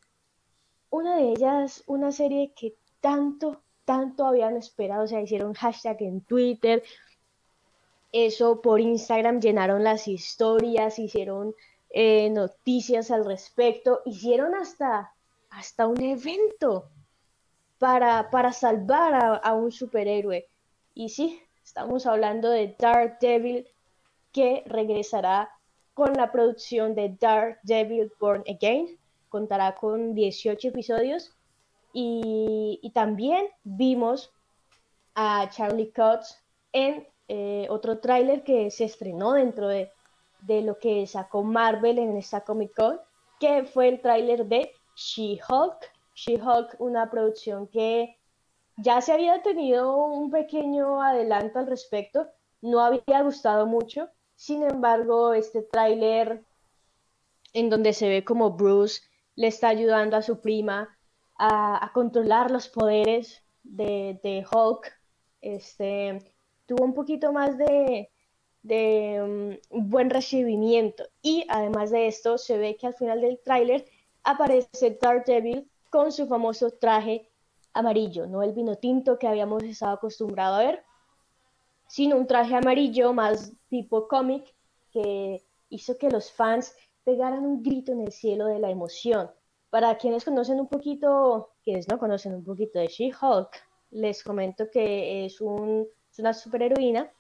[0.91, 5.05] una de ellas, una serie que tanto, tanto habían esperado.
[5.05, 6.83] O sea, hicieron hashtag en Twitter.
[8.13, 11.55] Eso por Instagram llenaron las historias, hicieron
[11.91, 15.13] eh, noticias al respecto, hicieron hasta,
[15.51, 16.91] hasta un evento
[17.79, 20.49] para, para salvar a, a un superhéroe.
[20.95, 23.69] Y sí, Estamos hablando de Dark Devil
[24.33, 25.51] que regresará
[25.95, 28.99] con la producción de Dark Devil Born Again.
[29.29, 31.33] Contará con 18 episodios
[31.93, 34.33] y, también vimos
[35.15, 36.41] a Charlie Cox
[36.73, 39.91] en eh, otro tráiler que se estrenó dentro de,
[40.43, 43.01] de, lo que sacó Marvel en esta Comic Con,
[43.41, 45.93] que fue el tráiler de She-Hulk.
[46.15, 48.17] She-Hulk, una producción que
[48.77, 52.29] ya se había tenido un pequeño adelanto al respecto,
[52.61, 56.45] no había gustado mucho, Sin embargo, este tráiler
[57.55, 59.03] en donde se ve como Bruce
[59.35, 60.97] le está ayudando a su prima
[61.37, 64.97] a, controlar los poderes de, de, Hulk,
[65.41, 66.33] este,
[66.67, 68.11] tuvo un poquito más de,
[69.73, 71.03] um, buen recibimiento.
[71.21, 73.87] Y además de esto, se ve que al final del tráiler
[74.23, 77.29] aparece Daredevil con su famoso traje
[77.73, 80.85] amarillo, no el vino tinto que habíamos estado acostumbrado a ver,
[81.89, 84.55] sino un traje amarillo más tipo cómic
[84.91, 89.31] que hizo que los fans pegaran un grito en el cielo de la emoción.
[89.71, 93.51] Para quienes conocen un poquito, quienes no conocen un poquito de She-Hulk,
[93.91, 97.11] les comento que es, un, es una superheroína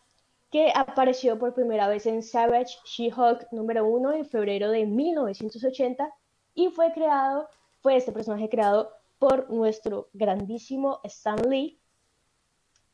[0.51, 6.11] que apareció por primera vez en Savage She-Hulk número 1 en febrero de 1980
[6.55, 7.49] y fue creado,
[7.81, 11.79] fue este personaje creado por nuestro grandísimo Stan Lee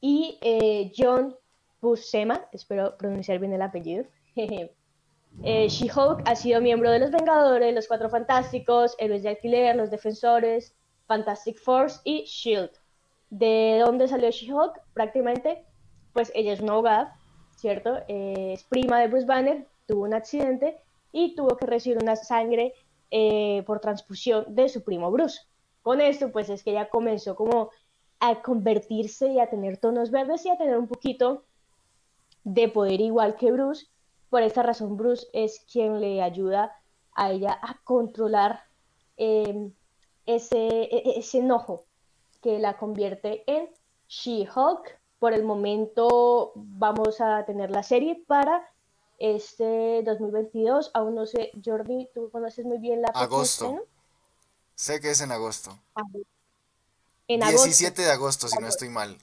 [0.01, 1.37] y eh, John
[1.85, 4.05] Buscema, espero pronunciar bien el apellido.
[4.37, 9.91] eh, She-Hulk ha sido miembro de los Vengadores, los Cuatro Fantásticos, Héroes de Alquiler, los
[9.91, 10.75] Defensores,
[11.07, 12.71] Fantastic Force y Shield.
[13.29, 14.81] ¿De dónde salió She-Hulk?
[14.95, 15.65] Prácticamente,
[16.15, 17.17] pues ella es una abogada,
[17.57, 17.99] ¿cierto?
[18.09, 20.79] Eh, es prima de Bruce Banner, tuvo un accidente
[21.13, 22.75] y tuvo que recibir una sangre
[23.11, 25.43] eh, por transfusión de su primo Bruce.
[25.83, 27.71] Con esto, pues es que ella comenzó como
[28.21, 31.45] a convertirse y a tener tonos verdes y a tener un poquito
[32.45, 33.87] de poder igual que Bruce.
[34.31, 36.77] Por esta razón, Bruce es quien le ayuda
[37.15, 38.65] a ella a controlar
[39.17, 39.73] em,
[40.27, 41.85] ese, e, e, ese enojo
[42.43, 43.69] que la convierte en
[44.09, 45.01] She-Hulk.
[45.19, 48.69] Por el momento vamos a tener la serie para
[49.19, 50.91] este 2022.
[50.93, 53.87] Aún no sé, Jordi, tú conoces muy bien la Agosto.
[54.75, 55.79] Sé que es en agosto.
[57.29, 59.17] En 17 de agosto, si no estoy mal.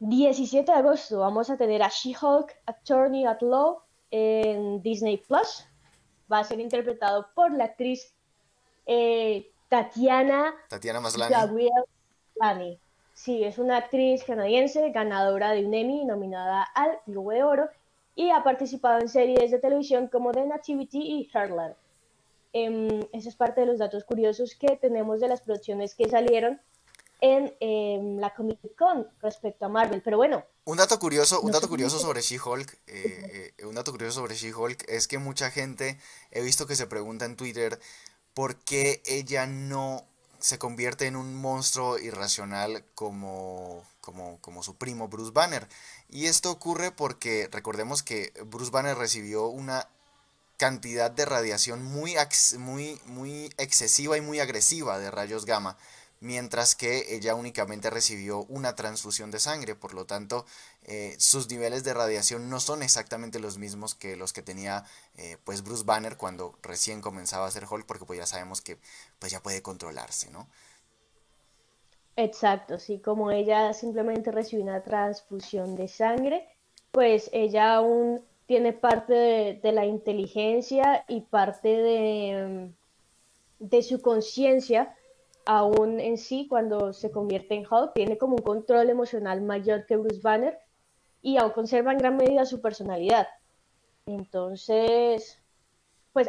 [0.00, 5.66] 17 de agosto vamos a tener a She-Hulk Attorney at Law en Disney Plus.
[6.30, 8.12] Va a ser interpretado por la actriz
[8.86, 12.78] eh, Tatiana, Tatiana Maslany.
[13.12, 17.68] Sí, es una actriz canadiense ganadora de un Emmy nominada al Globo de Oro
[18.14, 21.74] y ha participado en series de televisión como The Nativity y Heartland.
[22.52, 26.60] Eh, eso es parte de los datos curiosos que tenemos de las producciones que salieron
[27.20, 30.02] en em, la Comic Con respecto a Marvel.
[30.02, 30.44] Pero bueno.
[30.64, 34.84] Un dato curioso, un dato curioso sobre She-Hulk, eh, eh, un dato curioso sobre She-Hulk
[34.88, 35.98] es que mucha gente
[36.30, 37.80] he visto que se pregunta en Twitter
[38.34, 40.04] por qué ella no
[40.38, 45.66] se convierte en un monstruo irracional como, como, como su primo Bruce Banner.
[46.10, 49.88] Y esto ocurre porque recordemos que Bruce Banner recibió una
[50.58, 52.14] cantidad de radiación muy,
[52.58, 55.76] muy, muy excesiva y muy agresiva de rayos gamma
[56.20, 60.44] mientras que ella únicamente recibió una transfusión de sangre, por lo tanto
[60.82, 64.84] eh, sus niveles de radiación no son exactamente los mismos que los que tenía
[65.16, 68.78] eh, pues Bruce Banner cuando recién comenzaba a ser Hulk, porque pues ya sabemos que
[69.18, 70.48] pues ya puede controlarse, ¿no?
[72.16, 76.48] Exacto, sí, como ella simplemente recibió una transfusión de sangre,
[76.90, 79.14] pues ella aún tiene parte
[79.62, 82.72] de, la inteligencia y parte de,
[83.60, 84.96] de su conciencia
[85.50, 89.96] aún en sí cuando se convierte en Hulk, tiene como un control emocional mayor que
[89.96, 90.58] Bruce Banner
[91.22, 93.28] y aún conserva en gran medida su personalidad.
[94.04, 95.40] Entonces,
[96.12, 96.28] pues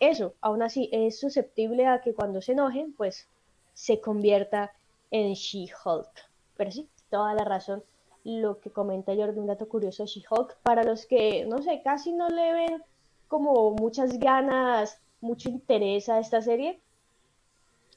[0.00, 3.26] eso, aún así es susceptible a que cuando se enojen, pues
[3.72, 4.70] se convierta
[5.10, 6.10] en She-Hulk.
[6.58, 7.82] Pero sí, toda la razón
[8.22, 12.12] lo que comenta de un dato curioso de She-Hulk, para los que, no sé, casi
[12.12, 12.82] no le ven
[13.28, 16.82] como muchas ganas, mucho interés a esta serie,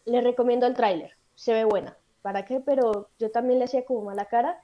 [0.06, 1.98] le recomiendo el tráiler, se ve buena.
[2.22, 2.60] ¿Para qué?
[2.60, 4.64] Pero yo también le hacía como mala cara.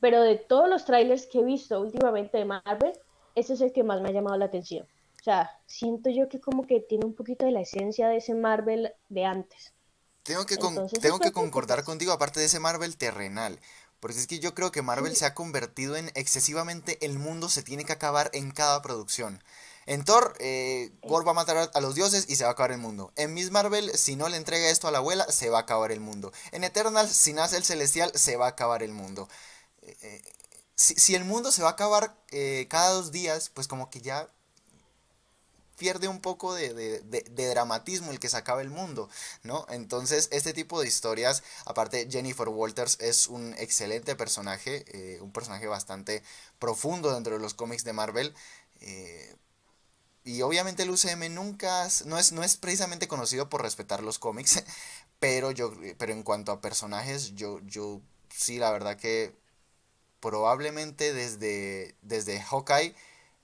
[0.00, 2.92] Pero de todos los trailers que he visto últimamente de Marvel,
[3.34, 4.86] ese es el que más me ha llamado la atención.
[5.20, 8.34] O sea, siento yo que como que tiene un poquito de la esencia de ese
[8.34, 9.72] Marvel de antes.
[10.24, 10.56] Tengo que,
[11.00, 13.58] tengo que concordar contigo, aparte de ese Marvel terrenal.
[14.00, 17.62] Porque es que yo creo que Marvel se ha convertido en excesivamente el mundo se
[17.62, 19.42] tiene que acabar en cada producción.
[19.86, 22.72] En Thor, eh, Gore va a matar a los dioses y se va a acabar
[22.72, 23.12] el mundo.
[23.16, 25.90] En Miss Marvel, si no le entrega esto a la abuela, se va a acabar
[25.90, 26.32] el mundo.
[26.52, 29.28] En Eternal, si nace el celestial, se va a acabar el mundo.
[29.82, 30.22] Eh, eh,
[30.76, 32.16] si, el mundo se va a acabar
[32.68, 34.28] cada dos días, pues como que ya
[35.76, 37.02] pierde un poco de,
[37.52, 39.08] dramatismo el que se acabe el mundo,
[39.42, 39.66] ¿no?
[39.68, 46.22] Entonces, este tipo de historias, aparte Jennifer Walters es un excelente personaje, un personaje bastante
[46.58, 48.34] profundo dentro de los cómics de Marvel.
[50.24, 54.64] Y obviamente el UCM nunca no es, no es precisamente conocido por respetar los cómics,
[55.18, 58.00] pero yo pero en cuanto a personajes, yo yo
[58.30, 59.34] sí la verdad que
[60.20, 62.94] probablemente desde desde Hawkeye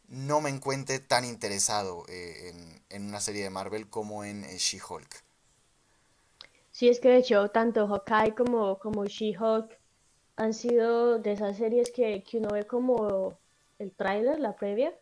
[0.09, 2.53] no me encuentre tan interesado eh,
[2.91, 5.23] en, una serie de Marvel como en eh, She-Hulk.
[6.73, 9.79] Sí, es que de hecho tanto Hawkeye como, como She-Hulk
[10.37, 13.39] han sido de esas series que, uno ve como
[13.79, 14.95] el tráiler, la previa,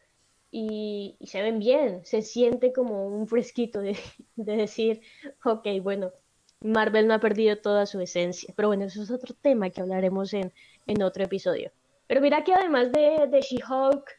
[0.51, 3.97] y, se ven bien, se siente como un fresquito de,
[4.37, 5.01] decir,
[5.45, 6.13] ok, bueno,
[6.61, 10.33] Marvel no ha perdido toda su esencia, pero bueno, eso es otro tema que hablaremos
[10.35, 10.53] en,
[10.87, 11.73] en otro episodio.
[12.07, 14.11] Pero mira que además de, de She-Hulk,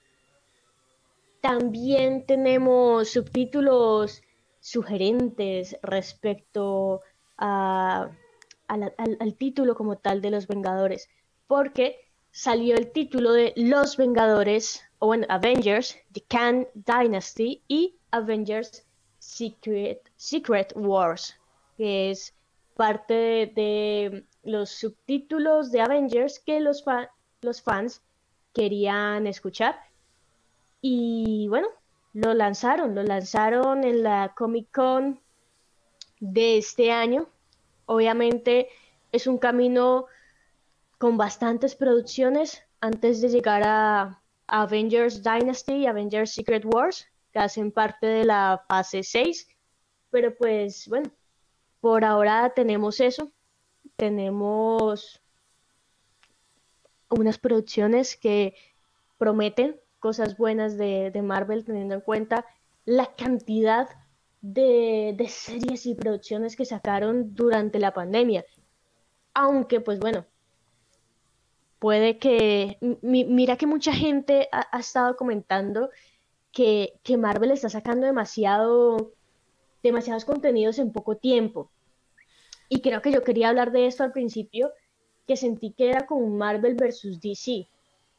[1.41, 4.21] también tenemos subtítulos
[4.59, 7.01] sugerentes respecto
[7.37, 8.11] a,
[8.67, 11.09] al, título como tal de Los Vengadores,
[11.47, 11.99] porque
[12.31, 18.85] salió el título de Los Vengadores, o bueno, Avengers, The Khan Dynasty y Avengers
[19.19, 21.35] Secret, Secret Wars,
[21.77, 22.33] que es
[22.75, 26.83] parte de, los subtítulos de Avengers que los,
[27.41, 28.01] los fans
[28.53, 29.79] querían escuchar.
[30.81, 31.67] Y bueno,
[32.13, 35.19] lo lanzaron, lo lanzaron en la Comic Con
[36.19, 37.27] de este año.
[37.85, 38.69] Obviamente
[39.11, 40.05] es un camino
[40.97, 47.71] con bastantes producciones antes de llegar a Avengers Dynasty y Avengers Secret Wars, que hacen
[47.71, 49.47] parte de la fase 6.
[50.09, 51.11] Pero pues bueno,
[51.81, 53.31] por ahora tenemos eso.
[53.95, 55.21] Tenemos
[57.09, 58.55] unas producciones que
[59.17, 62.45] prometen cosas buenas de, Marvel teniendo en cuenta
[62.85, 63.89] la cantidad
[64.41, 68.45] de, series y producciones que sacaron durante la pandemia.
[69.33, 70.25] Aunque, pues bueno,
[71.79, 72.77] puede que...
[73.01, 75.89] mira que mucha gente ha, estado comentando
[76.51, 79.11] que, que, Marvel está sacando demasiado,
[79.83, 81.69] demasiados contenidos en poco tiempo.
[82.69, 84.71] Y creo que yo quería hablar de esto al principio,
[85.27, 87.67] que sentí que era como Marvel versus DC.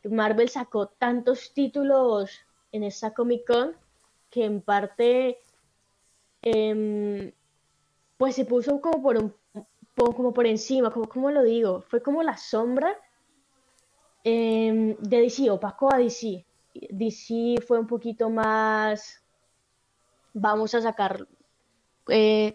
[0.05, 2.31] Marvel sacó tantos títulos
[2.73, 3.77] en esta Comic Con
[4.31, 5.39] que en parte
[6.43, 7.33] em,
[8.17, 9.35] pues se puso como por un
[10.15, 12.97] como por encima, como, como lo digo, fue como la sombra
[14.25, 16.45] em, de DC, opacó a DC.
[16.91, 19.23] DC fue un poquito más,
[20.33, 21.27] vamos a sacar
[22.09, 22.55] eh,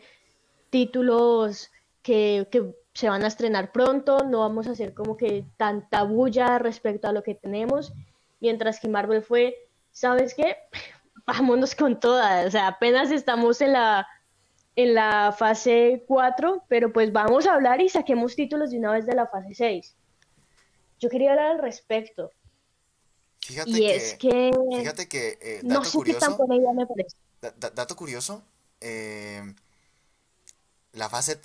[0.70, 6.04] títulos que, que se van a estrenar pronto, no vamos a hacer como que tanta
[6.04, 7.94] bulla respecto a lo que tenemos,
[8.40, 9.56] mientras que Marvel fue,
[9.92, 10.58] ¿sabes qué?
[11.26, 14.08] Vámonos con todas, o sea, apenas estamos en la,
[14.76, 19.06] en la fase 4, pero pues vamos a hablar y saquemos títulos de una vez
[19.06, 19.96] de la fase 6.
[21.04, 22.32] Yo quería hablar al respecto.
[23.42, 26.54] Fíjate y que, es que, fíjate que eh, dato no sé curioso, qué tan por
[26.54, 27.18] ella me parece.
[27.76, 28.42] dato curioso,
[28.80, 29.54] eh,
[30.94, 31.42] la fase,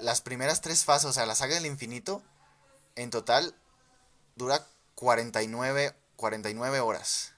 [0.00, 2.22] las primeras tres fases, o sea, la saga del infinito,
[2.96, 3.54] en total
[4.36, 7.34] dura 49, 49 horas.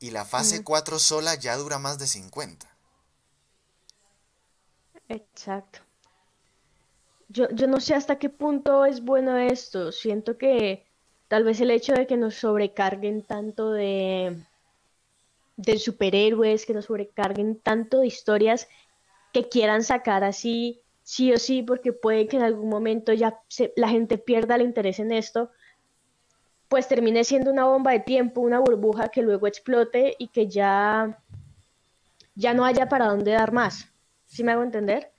[0.00, 2.68] Y la fase 4 sola ya dura más de 50.
[5.08, 5.83] Exacto.
[7.28, 9.92] Yo, yo no sé hasta qué punto es bueno esto.
[9.92, 10.84] Siento que
[11.28, 14.36] tal vez el hecho de que nos sobrecarguen tanto de,
[15.56, 18.68] de superhéroes, que nos sobrecarguen tanto de historias
[19.32, 23.40] que quieran sacar así, sí o sí, porque puede que en algún momento ya
[23.76, 25.50] la gente pierda el interés en esto,
[26.68, 31.18] pues termine siendo una bomba de tiempo, una burbuja que luego explote y que ya,
[32.34, 33.88] ya no haya para dónde dar más.
[34.26, 35.13] ¿Sí me hago entender?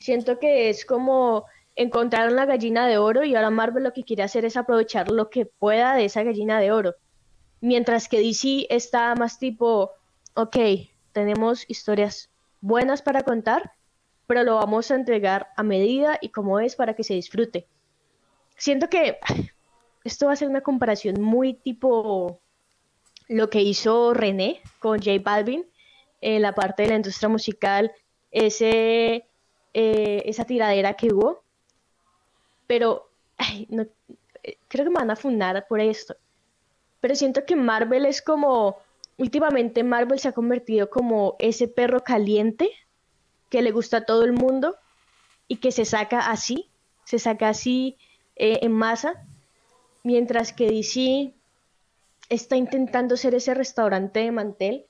[0.00, 1.44] Siento que es como
[1.76, 5.28] encontrar una gallina de oro y ahora Marvel lo que quiere hacer es aprovechar lo
[5.28, 6.94] que pueda de esa gallina de oro.
[7.60, 9.90] Mientras que DC está más tipo,
[10.34, 10.56] ok,
[11.12, 12.30] tenemos historias
[12.62, 13.72] buenas para contar,
[14.26, 17.66] pero lo vamos a entregar a medida y como es para que se disfrute.
[18.56, 19.18] Siento que
[20.04, 22.40] esto va a ser una comparación muy tipo
[23.28, 25.66] lo que hizo René con J Balvin
[26.22, 27.92] en la parte de la industria musical,
[28.30, 29.29] ese,
[29.74, 31.42] eh, esa tiradera que hubo.
[32.66, 33.10] Pero
[33.68, 33.86] no,
[34.68, 36.16] creo que me van a fundar por esto.
[37.00, 38.76] Pero siento que Marvel es como
[39.18, 42.70] últimamente Marvel se ha convertido como ese perro caliente
[43.50, 44.76] que le gusta a todo el mundo
[45.46, 46.70] y que se saca así,
[47.04, 47.98] se saca así
[48.36, 49.26] eh, en masa,
[50.04, 51.34] mientras que DC
[52.28, 54.86] está intentando ser ese restaurante de mantel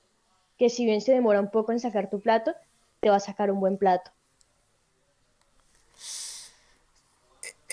[0.57, 2.53] que si bien se demora un poco en sacar tu plato,
[2.99, 4.11] te va a sacar un buen plato.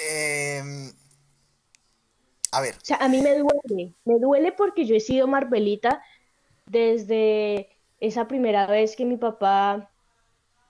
[0.06, 0.92] Em,
[2.52, 2.74] a ver.
[2.74, 6.02] O sea, a mí me duele, me duele porque yo he sido Marvelita
[6.66, 7.68] desde
[8.00, 9.90] esa primera vez que mi papá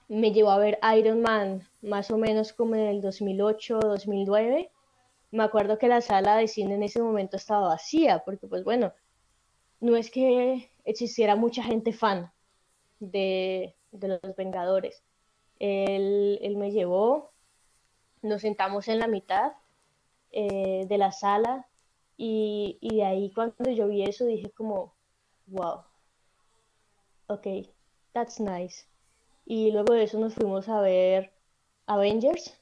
[0.09, 4.71] me llevó a ver Iron Man, más o menos como en el 2008 2009,
[5.31, 8.93] me acuerdo que la sala de cine en ese momento estaba vacía, porque pues bueno,
[9.81, 12.33] no es que existiera mucha gente fan
[12.99, 15.03] de, los Vengadores.
[15.59, 17.31] Él, me llevó,
[18.23, 19.53] nos sentamos en la mitad
[20.31, 21.67] eh, de la sala
[22.17, 24.95] y, y, de ahí cuando yo vi eso dije como,
[25.47, 25.83] wow,
[27.29, 27.47] ok,
[28.13, 28.87] that's nice.
[29.47, 31.33] Y luego de eso nos fuimos a ver
[31.87, 32.55] Avengers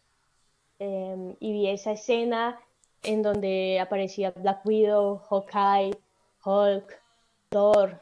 [0.79, 2.61] em, y vi esa escena
[3.03, 5.97] en donde aparecía Black Widow, Hawkeye,
[6.45, 7.01] Hulk,
[7.49, 8.01] Thor,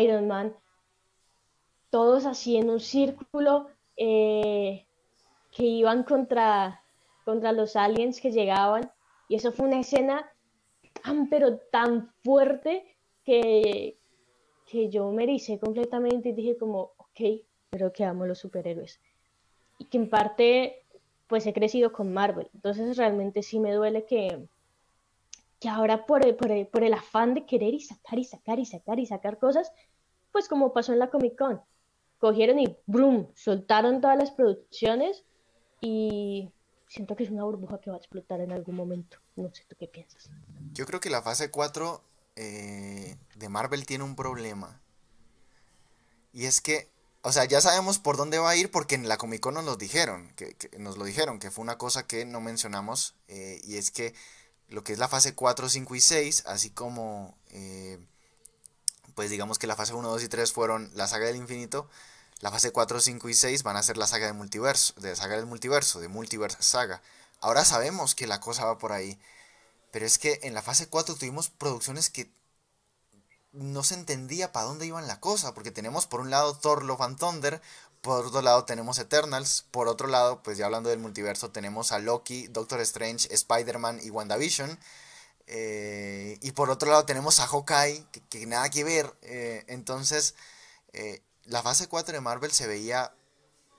[0.00, 0.54] Iron Man,
[1.90, 4.83] todos así en un círculo eh,
[5.54, 6.82] que iban contra,
[7.24, 8.90] contra los aliens que llegaban.
[9.28, 10.28] Y eso fue una escena
[11.02, 12.84] tan, pero tan fuerte
[13.24, 13.96] que,
[14.66, 17.20] que yo me ericé completamente y dije como, ok,
[17.70, 19.00] pero que amo los superhéroes.
[19.78, 20.84] Y que en parte,
[21.28, 22.50] pues he crecido con Marvel.
[22.52, 24.48] Entonces realmente sí me duele que,
[25.60, 28.66] que ahora por el, por, por el afán de querer y sacar y sacar y
[28.66, 29.72] sacar y sacar cosas,
[30.32, 31.62] pues como pasó en la Comic Con,
[32.18, 33.28] cogieron y ¡brum!
[33.34, 35.24] soltaron todas las producciones
[35.84, 36.50] y
[36.88, 39.18] siento que es una burbuja que va a explotar en algún momento.
[39.36, 40.30] No sé, ¿tú qué piensas?
[40.72, 42.02] Yo creo que la fase 4
[42.36, 44.80] eh, de Marvel tiene un problema.
[46.32, 46.88] Y es que,
[47.22, 49.64] o sea, ya sabemos por dónde va a ir porque en la Comic Con nos
[49.64, 53.76] lo dijeron, que, nos lo dijeron, que fue una cosa que no mencionamos, eh, y
[53.76, 54.14] es que
[54.68, 57.98] lo que es la fase 4, 5 y 6, así como, eh,
[59.14, 61.88] pues digamos que la fase 1, 2 y 3 fueron la saga del infinito,
[62.40, 65.36] la fase 4, 5 y 6 van a ser la saga de multiverso, de saga
[65.36, 67.02] del multiverso, de multiverse saga.
[67.40, 69.18] Ahora sabemos que la cosa va por ahí.
[69.90, 72.30] Pero es que en la fase 4 tuvimos producciones que
[73.52, 77.02] no se entendía para dónde iban la cosa, porque tenemos por un lado Thor Love
[77.02, 77.62] and Thunder,
[78.04, 81.98] por otro lado tenemos Eternals, por otro lado, pues ya hablando del multiverso, tenemos a
[81.98, 84.78] Loki, Doctor Strange, Spider-Man y WandaVision.
[85.46, 89.14] Eh, y por otro lado tenemos a Hawkeye, que, nada que ver.
[89.22, 90.34] Eh, entonces,
[90.92, 93.12] eh, la fase 4 de Marvel se veía,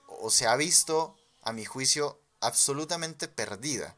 [0.07, 3.95] o se ha visto, a mi juicio, absolutamente perdida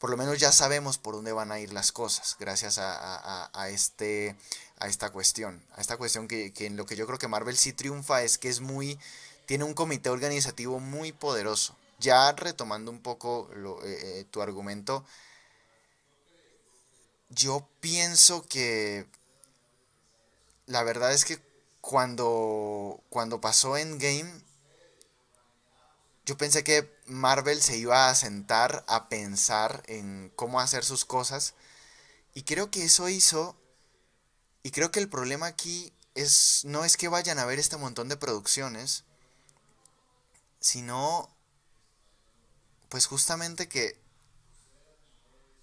[0.00, 4.34] por lo menos ya sabemos por dónde van a ir las cosas, gracias a, este,
[4.78, 5.62] a esta cuestión.
[5.76, 8.48] A esta cuestión que, en lo que yo creo que Marvel sí triunfa es que
[8.48, 8.98] es muy.
[9.44, 11.76] tiene un comité organizativo muy poderoso.
[11.98, 13.50] Ya retomando un poco
[13.84, 15.04] eh, eh, tu argumento,
[17.28, 19.06] yo pienso que
[20.64, 21.38] la verdad es que
[21.80, 24.42] cuando, cuando pasó Endgame,
[26.26, 31.54] yo pensé que Marvel se iba a sentar a pensar en cómo hacer sus cosas.
[32.34, 33.56] Y creo que eso hizo.
[34.62, 36.64] Y creo que el problema aquí es.
[36.64, 39.04] no es que vayan a ver este montón de producciones.
[40.60, 41.34] Sino.
[42.88, 44.00] Pues justamente que.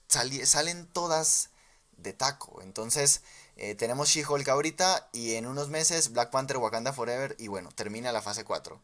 [0.10, 1.50] salen todas
[1.96, 2.62] de taco.
[2.62, 3.22] Entonces.
[3.58, 5.10] Eh, tenemos She-Hulk ahorita.
[5.12, 7.36] Y en unos meses Black Panther Wakanda Forever.
[7.40, 8.82] Y bueno, termina la fase 4.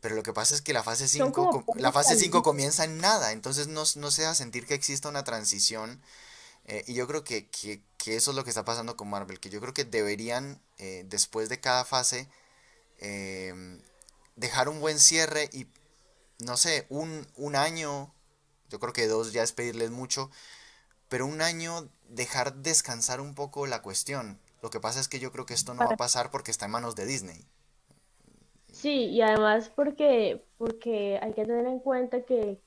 [0.00, 3.32] Pero lo que pasa es que la fase 5, la fase 5 comienza en nada,
[3.32, 6.00] entonces no, no se da sentir que exista una transición.
[6.64, 7.50] Eh, y yo creo que,
[8.06, 11.50] eso es lo que está pasando con Marvel, que yo creo que deberían, eh, después
[11.50, 12.28] de cada fase,
[14.36, 15.66] dejar un buen cierre y,
[16.38, 18.14] no sé, un, un año,
[18.70, 20.30] yo creo que dos ya es pedirles mucho,
[21.10, 24.38] pero un año dejar descansar un poco la cuestión.
[24.62, 26.66] Lo que pasa es que yo creo que esto no va a pasar porque está
[26.66, 27.44] en manos de Disney.
[28.72, 32.62] Sí, y además porque, porque hay que tener en cuenta que,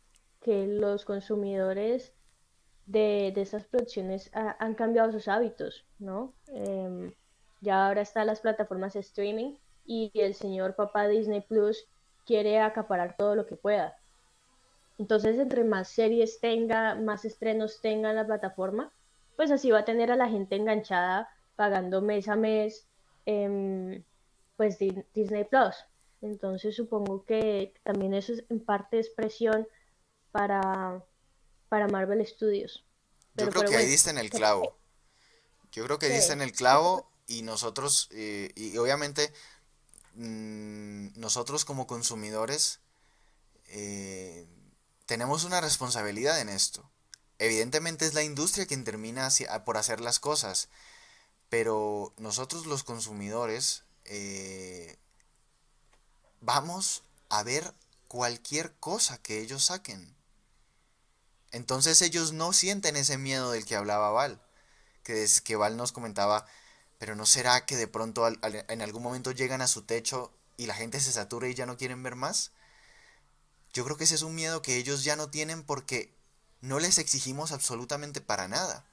[0.46, 2.12] los consumidores
[2.86, 6.34] de, de estas producciones han cambiado sus hábitos, ¿no?
[6.48, 7.14] Em,
[7.62, 11.88] ya ahora están las plataformas de streaming y el señor papá Disney Plus
[12.26, 13.96] quiere acaparar todo lo que pueda.
[14.98, 18.92] Entonces, entre más series tenga, más estrenos tenga en la plataforma,
[19.36, 22.88] pues así va a tener a la gente enganchada pagando mes a mes,
[23.26, 24.04] em,
[24.56, 25.76] pues Disney Plus.
[26.22, 29.68] Entonces supongo que también eso es en parte expresión
[30.32, 31.04] para,
[31.70, 32.86] para Marvel Studios.
[33.36, 34.78] Yo creo que ahí diste en el clavo.
[35.72, 39.34] Yo creo que diste en el clavo y nosotros, eh, y obviamente
[40.14, 42.80] mm, nosotros como consumidores
[43.70, 44.46] eh,
[45.14, 46.90] tenemos una responsabilidad en esto.
[47.38, 49.30] Evidentemente es la industria quien termina
[49.64, 50.70] por hacer las cosas,
[51.50, 54.98] pero nosotros los consumidores eh,
[56.42, 57.76] vamos a ver
[58.08, 60.16] cualquier cosa que ellos saquen.
[61.52, 64.42] Entonces ellos no sienten ese miedo del que hablaba Val,
[65.04, 66.48] que es que Val nos comentaba,
[66.98, 70.74] pero no será que de pronto en algún momento llegan a su techo y la
[70.74, 72.52] gente se satura y ya no quieren ver más.
[73.74, 76.12] Yo creo que ese es un miedo que ellos ya no tienen porque
[76.62, 78.86] no les exigimos absolutamente para nada.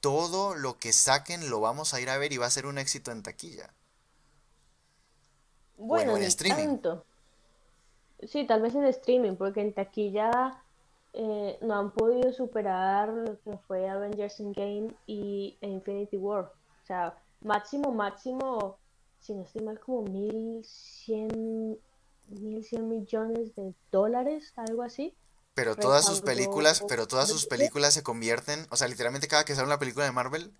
[0.00, 2.76] todo lo que saquen lo vamos a ir a ver y va a ser un
[2.76, 3.72] éxito en taquilla.
[5.78, 6.78] Bueno, en streaming.
[8.22, 10.62] Sí, tal vez en streaming, porque en taquilla
[11.14, 16.52] eh, no han podido superar lo que fue Avengers Endgame y Infinity War.
[16.82, 18.76] O sea, máximo, máximo,
[19.20, 21.78] si no estoy mal, como 1100,
[22.28, 25.14] 1100 millones de dólares, algo así.
[25.54, 29.54] Pero todas sus películas, pero todas sus películas se convierten, o sea, literalmente cada que
[29.54, 30.52] sale una película de Marvel,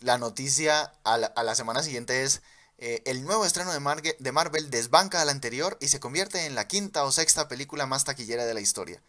[0.00, 2.42] la noticia a la, a la semana siguiente es
[2.78, 6.54] eh, el nuevo estreno de, de Marvel desbanca a la anterior y se convierte en
[6.54, 9.00] la quinta o sexta película más taquillera de la historia.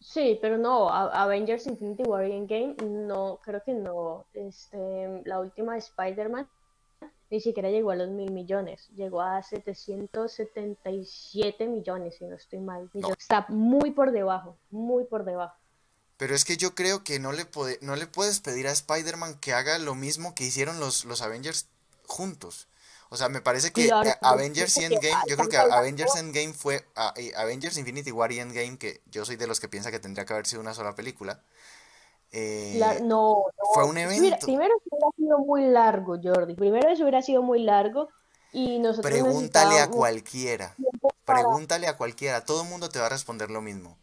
[0.00, 4.24] Sí, pero no, Avengers Infinity War Game no, creo que no.
[4.32, 6.48] Este, la última de Spider-Man
[7.30, 12.88] ni siquiera llegó a los mil millones, llegó a 777 millones, si no estoy mal.
[13.18, 15.56] Está muy por debajo, muy por debajo.
[16.16, 17.46] Pero es que yo creo que no le,
[17.82, 21.68] no le puedes pedir a Spider-Man que haga lo mismo que hicieron los, los Avengers
[22.06, 22.68] juntos.
[23.08, 23.88] O sea, me parece que
[24.20, 26.84] Avengers y Endgame, yo creo que Avengers Endgame fue
[27.36, 30.32] Avengers Infinity War y Endgame, que yo soy de los que piensa que tendría que
[30.32, 31.40] haber sido una sola película.
[32.38, 34.44] Eh, no, fue un evento.
[34.44, 36.54] primero hubiera sido muy largo, Jordi.
[36.54, 38.10] Primero eso hubiera sido muy largo
[38.52, 40.74] y nosotros Pregúntale a cualquiera.
[41.24, 42.44] Pregúntale a cualquiera.
[42.44, 43.96] Todo el mundo te va a responder lo mismo.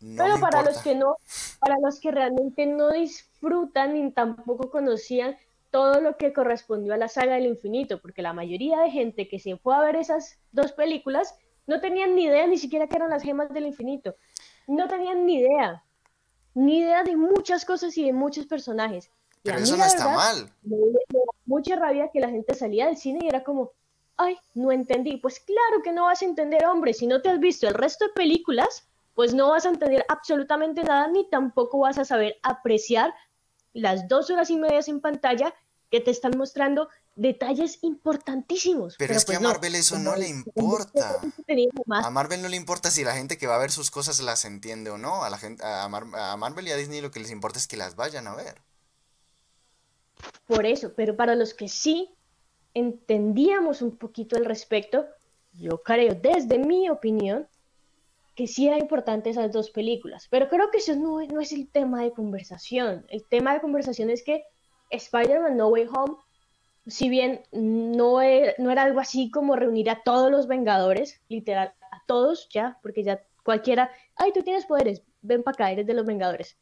[0.00, 1.16] Pero para los que no,
[1.60, 5.36] para los que realmente no disfrutan ni tampoco conocían
[5.70, 9.38] todo lo que correspondió a la saga del infinito, porque la mayoría de gente que
[9.38, 11.36] se fue a ver esas dos películas
[11.68, 14.16] no tenían ni idea ni siquiera que eran las gemas del infinito.
[14.66, 15.84] No tenían ni idea.
[16.58, 19.10] Ni idea de muchas cosas y de muchos personajes.
[19.44, 20.50] Pero eso no está mal.
[20.62, 20.76] Me,
[21.46, 23.70] mucha rabia que la gente salía del cine y era como,
[24.16, 25.18] ay, no entendí.
[25.18, 26.94] Pues claro que no vas a entender, hombre.
[26.94, 30.82] Si no te has visto el resto de películas, pues no vas a entender absolutamente
[30.82, 33.14] nada ni tampoco vas a saber apreciar
[33.72, 35.54] las dos horas y media en pantalla
[35.90, 36.88] que te están mostrando
[37.18, 38.94] detalles importantísimos.
[38.96, 41.20] Pero, es que pues a Marvel eso no le importa.
[41.88, 44.44] A Marvel no le importa si la gente que va a ver sus cosas las
[44.44, 45.24] entiende o no.
[45.24, 47.76] A la gente, a, a Marvel y a Disney lo que les importa es que
[47.76, 48.62] las vayan a ver.
[50.46, 52.14] Por eso, pero para los que sí
[52.74, 55.06] entendíamos un poquito al respecto,
[55.52, 57.48] yo creo, desde mi opinión,
[58.36, 60.28] que sí era importante esas dos películas.
[60.30, 63.04] Pero creo que eso no, no es el tema de conversación.
[63.08, 64.44] El tema de conversación es que
[64.90, 66.16] Spider-Man No Way Home,
[66.88, 71.74] si bien no era, no era algo así como reunir a todos los Vengadores, literal,
[71.90, 75.94] a todos ya, porque ya cualquiera, ay, tú tienes poderes, ven para acá, eres de
[75.94, 76.56] los Vengadores.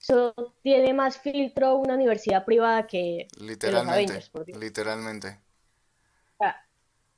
[0.00, 5.38] Eso tiene más filtro una universidad privada que, literalmente, los Avengers, literalmente.
[6.40, 6.56] Ya,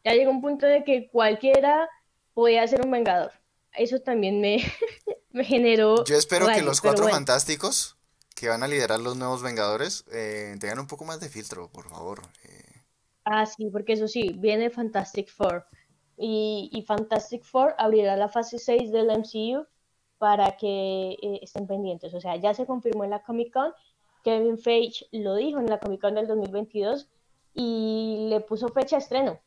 [0.05, 1.89] ya llegó un punto de que cualquiera
[2.33, 3.33] podía ser un Vengador
[3.75, 4.59] eso también me,
[5.31, 6.05] me generó...
[6.05, 7.97] Yo espero que los cuatro fantásticos
[8.41, 11.91] que van a liderar los nuevos Vengadores eh, tengan un poco más de filtro, por
[11.91, 12.23] favor.
[12.45, 12.81] Eh.
[13.27, 15.67] Ah, sí, porque eso sí, viene Fantastic Four.
[16.17, 19.67] Y, Fantastic Four abrirá la fase 6 del MCU
[20.17, 22.15] para que eh, estén pendientes.
[22.15, 23.73] O sea, ya se confirmó en la Comic Con.
[24.25, 27.09] Kevin Feige lo dijo en la Comic Con del 2022
[27.53, 29.39] y le puso fecha de estreno.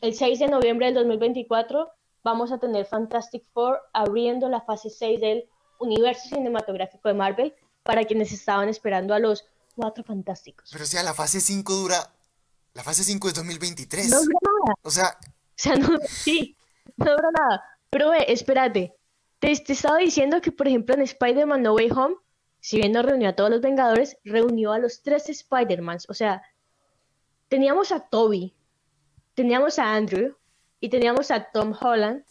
[0.00, 1.90] El 6 de noviembre del 2024
[2.22, 5.48] vamos a tener Fantastic Four abriendo la fase 6 del
[5.78, 7.54] universo cinematográfico de Marvel
[7.90, 10.70] para quienes estaban esperando a los cuatro fantásticos.
[10.70, 12.14] Pero o sea, la fase 5 dura...
[12.72, 14.10] La fase 5 es 2023.
[14.10, 14.74] No dura nada.
[14.82, 15.18] O sea...
[15.18, 16.56] O sea, no, sí,
[16.96, 17.64] no dura nada.
[17.90, 18.94] Pero ve, espérate.
[19.40, 22.14] Te, te estaba diciendo que, por ejemplo, en Spider-Man No Way Home,
[22.60, 26.08] si bien no reunió a todos los Vengadores, reunió a los tres Spider-Mans.
[26.08, 26.42] O sea,
[27.48, 28.54] teníamos a Toby,
[29.34, 30.36] teníamos a Andrew,
[30.78, 32.24] y teníamos a Tom Holland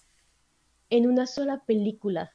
[0.89, 2.33] en una sola película.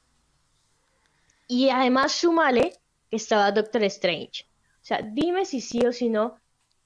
[1.47, 2.79] Y además sumale
[3.15, 4.45] estaba Doctor Strange.
[4.81, 6.39] O sea, dime si sí o si no,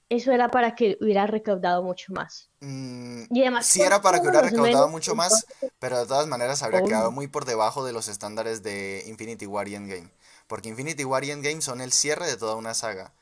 [0.08, 2.50] eso era para que hubiera recaudado mucho más.
[2.60, 5.46] Mm, y además, sí era para que hubiera recaudado mucho más,
[5.78, 9.68] pero de todas maneras habría quedado muy por debajo de los estándares de Infinity War
[9.68, 10.10] y Endgame.
[10.46, 13.12] Porque Infinity War y Endgame son el cierre de toda una saga,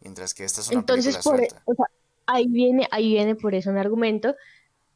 [0.00, 1.86] mientras que esta es una Entonces, por, e, o sea,
[2.26, 4.34] ahí viene, ahí viene por eso un argumento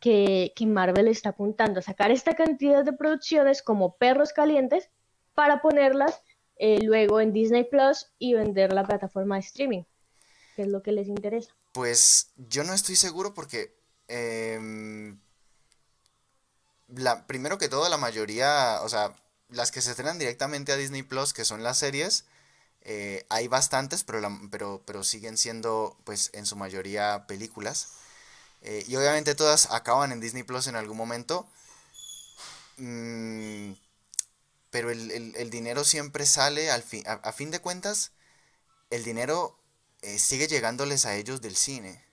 [0.01, 4.91] que, Marvel está apuntando a sacar esta cantidad de producciones como perros calientes
[5.35, 6.23] para ponerlas
[6.57, 9.83] eh, luego en Disney Plus y vender la plataforma de streaming,
[10.57, 11.55] que es lo que les interesa.
[11.73, 13.75] Pues yo no estoy seguro porque
[14.09, 15.19] em,
[16.89, 19.15] la, primero que todo la mayoría, o sea,
[19.49, 22.25] las que se estrenan directamente a Disney Plus, que son las series,
[22.83, 27.89] eh, hay bastantes, pero, pero, pero siguen siendo pues en su mayoría películas.
[28.63, 31.47] Eh, y obviamente todas acaban en Disney Plus en algún momento.
[32.79, 33.73] Mm,
[34.75, 38.11] pero el, dinero siempre sale, al a, fin de cuentas,
[38.91, 39.57] el dinero
[40.03, 42.05] eh, sigue llegándoles a ellos del cine.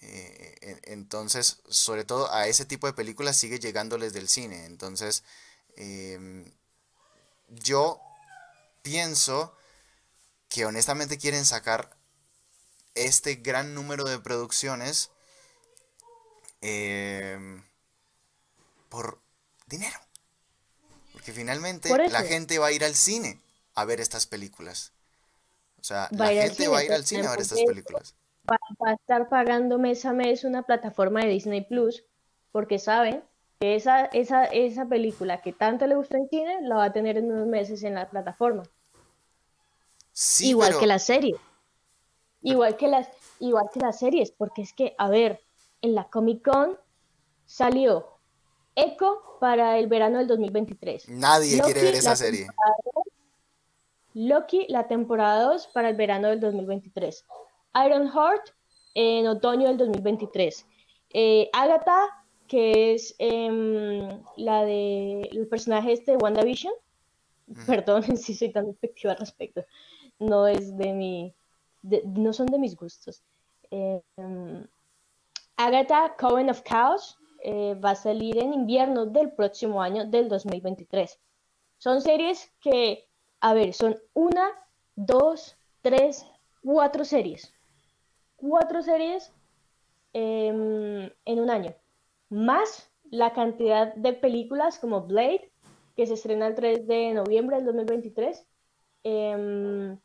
[0.00, 4.64] Eh, entonces, sobre todo a ese tipo de películas sigue llegándoles del cine.
[4.64, 5.22] Entonces,
[5.76, 6.50] em,
[7.50, 8.00] yo
[8.80, 9.54] pienso
[10.48, 11.94] que honestamente quieren sacar
[12.94, 15.10] este gran número de producciones
[16.62, 17.62] em,
[18.88, 19.20] por
[19.66, 20.00] dinero.
[21.22, 23.40] Porque finalmente la gente va a ir al cine
[23.76, 24.92] a ver estas películas.
[25.80, 28.16] O sea, la gente va a ir al cine a ver estas películas.
[28.50, 32.02] Va, a estar pagando mes a mes una plataforma de Disney Plus
[32.50, 33.22] porque saben
[33.60, 37.16] que esa, esa, esa película que tanto le gusta en cine la va a tener
[37.16, 38.64] en unos meses en la plataforma.
[40.40, 41.36] igual que la serie.
[42.42, 43.06] Igual que las,
[43.38, 45.40] igual que las series, porque es que, a ver,
[45.82, 46.76] en la Comic Con
[47.46, 48.11] salió
[48.74, 51.08] Echo para el verano del 2023.
[51.10, 52.46] Nadie quiere ver esa serie.
[54.14, 57.24] Loki, la temporada 2 para el verano del 2023.
[57.86, 58.50] Iron Heart
[58.94, 60.66] en otoño del 2023.
[61.14, 66.72] Eh, Agatha, que es em, la de el personaje este de WandaVision.
[67.66, 69.64] Perdón si soy tan efectiva al respecto.
[70.18, 71.34] No es de mi.
[71.82, 73.22] no son de mis gustos.
[73.70, 74.66] Em,
[75.56, 81.18] Agatha, Coven of Chaos, eh, va a salir en invierno del próximo año, del 2023.
[81.78, 83.08] Son series que,
[83.40, 84.48] a ver, son una,
[84.94, 86.24] dos, tres,
[86.62, 87.52] cuatro series.
[88.36, 89.32] Cuatro series
[90.12, 91.74] em, en un año.
[92.28, 95.50] Más la cantidad de películas como Blade,
[95.96, 98.46] que se estrena el 3 de noviembre del 2023.
[99.04, 99.98] Em,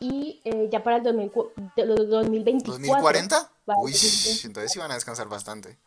[0.00, 2.84] y eh, ya para el 2024.
[2.84, 3.50] ¿2040?
[3.76, 3.92] Uy,
[4.44, 5.78] entonces iban a descansar bastante.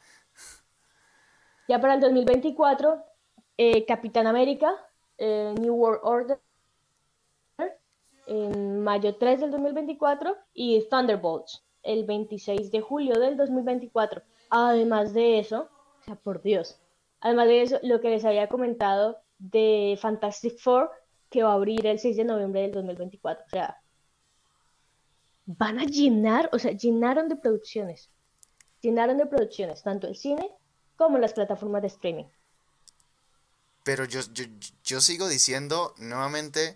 [1.68, 3.04] Ya para el 2024,
[3.58, 4.72] eh, Capitán América,
[5.18, 6.40] eh, New World Order,
[8.28, 14.22] en mayo 3 del 2024, y Thunderbolts, el 26 de julio del 2024.
[14.50, 15.70] Además de eso,
[16.02, 16.80] o sea, por Dios,
[17.20, 20.92] además de eso, lo que les había comentado de Fantastic Four,
[21.32, 23.44] que va a abrir el 6 de noviembre del 2024.
[23.46, 23.82] O sea,
[25.46, 28.12] van a llenar, o sea, llenaron de producciones.
[28.82, 30.52] Llenaron de producciones, tanto el cine
[30.98, 32.26] como las plataformas de streaming.
[33.86, 34.22] Pero yo,
[34.84, 36.76] yo, sigo diciendo nuevamente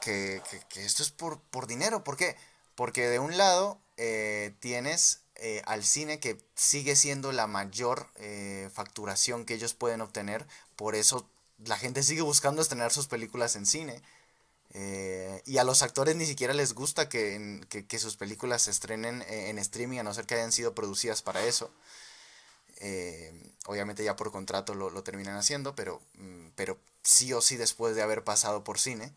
[0.00, 0.40] que,
[0.76, 2.04] esto es por, por, dinero.
[2.04, 2.36] ¿Por qué?
[2.76, 8.70] Porque de un lado eh, tienes eh, al cine que sigue siendo la mayor eh,
[8.72, 10.46] facturación que ellos pueden obtener.
[10.76, 11.28] Por eso
[11.64, 14.00] la gente sigue buscando estrenar sus películas en cine.
[15.44, 19.58] y a los actores ni siquiera les gusta que, que sus películas se estrenen en
[19.58, 21.72] streaming, a no ser que hayan sido producidas para eso.
[22.84, 23.32] Eh,
[23.66, 28.02] obviamente ya por contrato lo, terminan haciendo, pero, mm, pero sí o sí después de
[28.02, 29.14] haber pasado por cine.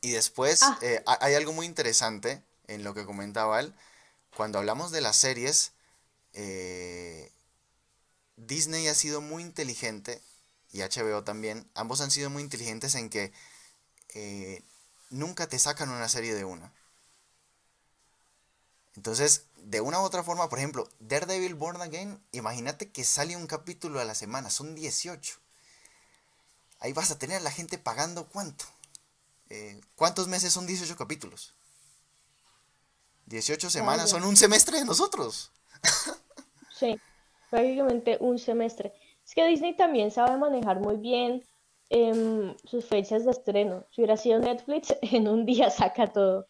[0.00, 0.78] Y después ah.
[0.80, 3.74] eh, hay algo muy interesante en lo que comentaba él.
[4.36, 5.72] Cuando hablamos de las series,
[6.32, 7.32] eh,
[8.36, 10.22] Disney ha sido muy inteligente,
[10.70, 13.32] y HBO también, ambos han sido muy inteligentes en que
[15.10, 16.72] nunca te sacan una serie de una.
[18.96, 23.46] Entonces, de una u otra forma, por ejemplo, Daredevil Born Again, imagínate que sale un
[23.46, 25.38] capítulo a la semana, son 18.
[26.80, 28.64] Ahí vas a tener a la gente pagando cuánto.
[29.50, 31.54] Eh, ¿Cuántos meses son 18 capítulos?
[33.26, 35.50] 18 semanas son un semestre de nosotros.
[36.78, 36.98] sí,
[37.50, 38.92] prácticamente un semestre.
[39.24, 41.42] Es que Disney también sabe manejar muy bien
[41.88, 43.86] em, sus fechas de estreno.
[43.90, 46.46] Si hubiera sido Netflix, en un día saca todo.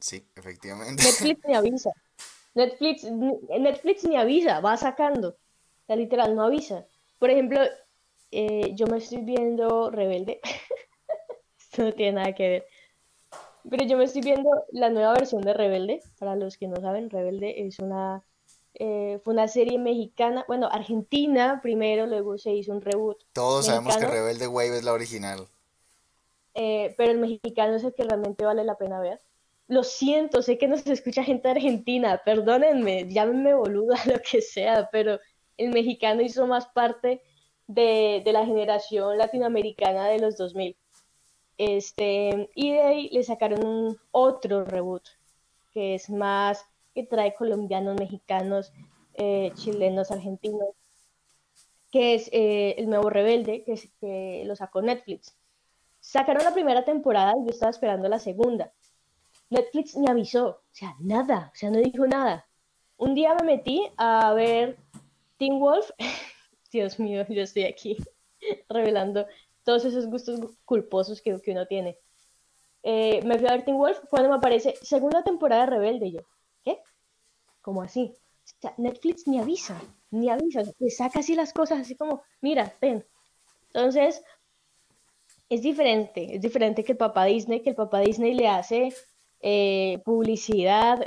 [0.00, 1.02] Sí, efectivamente.
[1.02, 1.90] Netflix ni avisa.
[2.54, 5.28] Netflix, Netflix ni avisa, va sacando.
[5.28, 6.86] O sea, literal, no avisa.
[7.18, 7.60] Por ejemplo,
[8.30, 10.40] eh, yo me estoy viendo Rebelde.
[11.58, 12.66] Esto no tiene nada que ver.
[13.68, 16.02] Pero yo me estoy viendo la nueva versión de Rebelde.
[16.18, 18.24] Para los que no saben, Rebelde es una.
[18.74, 23.18] Eh, fue una serie mexicana, bueno, argentina primero, luego se hizo un reboot.
[23.32, 25.48] Todos sabemos que Rebelde Wave es la original.
[26.54, 29.20] Eh, pero el mexicano es el que realmente vale la pena ver
[29.70, 34.88] lo siento, sé que no se escucha gente argentina, perdónenme, llámenme boluda, lo que sea,
[34.90, 35.20] pero
[35.56, 37.22] el mexicano hizo más parte
[37.68, 40.76] de, la generación latinoamericana de los 2000.
[41.56, 45.04] Este, y de ahí le sacaron un otro reboot,
[45.72, 48.72] que es más, que trae colombianos, mexicanos,
[49.14, 50.70] eh, chilenos, argentinos,
[51.92, 55.36] que es eh, El Nuevo Rebelde, que, que lo sacó Netflix.
[56.00, 58.72] Sacaron la primera temporada y yo estaba esperando la segunda
[59.50, 62.46] Netflix me avisó, o sea, nada, o sea, no dijo nada.
[62.96, 64.78] Un día me metí a ver
[65.38, 65.90] Teen Wolf
[66.72, 67.96] Dios mío, yo estoy aquí
[68.68, 69.26] revelando
[69.64, 71.98] todos esos gustos culposos que, uno tiene.
[72.82, 76.12] Eh, me fui a ver Teen Wolf cuando me aparece segunda temporada de Rebelde.
[76.12, 76.20] yo,
[76.62, 76.78] ¿qué?
[77.60, 78.14] ¿Cómo así?
[78.78, 79.80] Netflix ni avisa,
[80.10, 83.04] ni avisa, le saca así las cosas, así como, mira, ven.
[83.66, 84.22] Entonces,
[85.48, 88.94] es diferente, es diferente que el papá Disney, que el papá Disney le hace
[89.40, 91.00] eh, publicidad,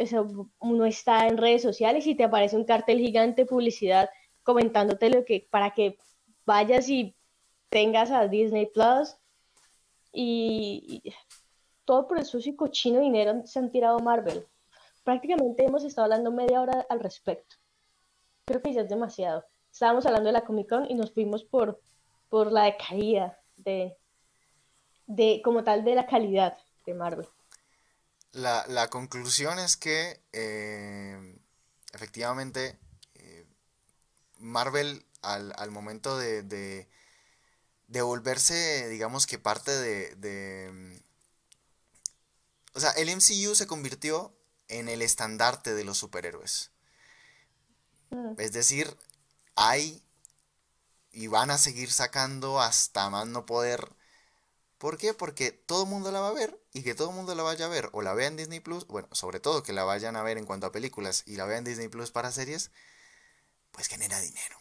[0.59, 4.09] uno está en redes sociales y te aparece un cartel gigante publicidad
[4.41, 5.97] comentándote lo que, para que
[6.45, 7.15] vayas y
[7.69, 9.15] tengas a Disney Plus
[10.11, 11.03] y,
[11.85, 14.47] todo por sucio y cochino dinero se han tirado Marvel.
[15.03, 17.57] Prácticamente hemos estado hablando media hora al respecto.
[18.45, 19.43] Creo que es demasiado.
[19.71, 21.81] Estábamos hablando de la Comic Con y nos fuimos por,
[22.29, 23.97] por la decaída de,
[25.07, 27.27] de, como tal, de la calidad de Marvel.
[28.33, 31.37] La, conclusión es que eh,
[31.93, 32.77] efectivamente
[33.15, 33.45] eh,
[34.39, 41.01] Marvel al, momento de, de, volverse, digamos que parte de,
[42.73, 44.35] O sea, el MCU se convirtió
[44.67, 46.71] en el estandarte de los superhéroes.
[48.09, 48.33] Mm.
[48.39, 48.97] Es decir,
[49.55, 50.03] hay
[51.11, 53.95] y van a seguir sacando hasta más no poder
[54.83, 55.13] ¿Por qué?
[55.13, 57.65] Porque todo el mundo la va a ver y que todo el mundo la vaya
[57.65, 60.23] a ver o la vea en Disney Plus, bueno, sobre todo que la vayan a
[60.23, 62.71] ver en cuanto a películas y la vean en Disney Plus para series,
[63.71, 64.57] pues genera dinero.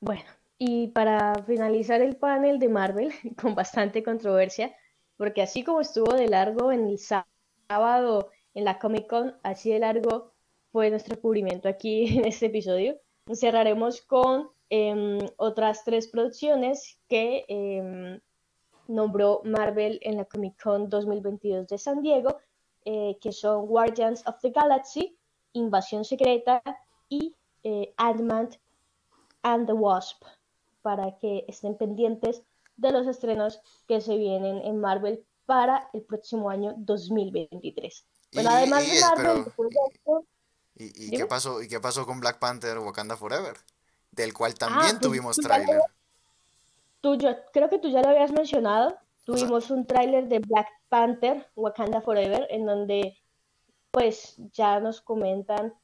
[0.00, 0.24] Bueno,
[0.58, 4.76] y para finalizar el panel de Marvel, con bastante controversia,
[5.16, 9.78] porque así como estuvo de largo en el sábado en la Comic Con, así de
[9.78, 10.34] largo
[10.72, 13.00] fue nuestro cubrimiento aquí en este episodio.
[13.34, 18.20] Cerraremos con Em, otras tres producciones que em,
[18.88, 22.38] nombró Marvel en la Comic Con 2022 de San Diego,
[22.84, 25.16] eh, que son Guardians of the Galaxy,
[25.52, 26.62] Invasión Secreta
[27.08, 28.50] y eh, Ant-Man
[29.42, 30.24] and the Wasp,
[30.82, 32.42] para que estén pendientes
[32.76, 38.06] de los estrenos que se vienen en Marvel para el próximo año 2023.
[38.34, 39.44] Bueno, además de Marvel,
[40.74, 43.56] ¿y, qué pasó, ¿y qué pasó con Black Panther Wakanda Forever?
[44.18, 45.80] del cual ah, también tuvimos tráiler.
[47.00, 48.96] Creo que tú ya lo habías mencionado.
[49.24, 53.16] Tuvimos un tráiler de Black Panther, Wakanda Forever, en donde
[53.90, 55.74] pues ya nos comentan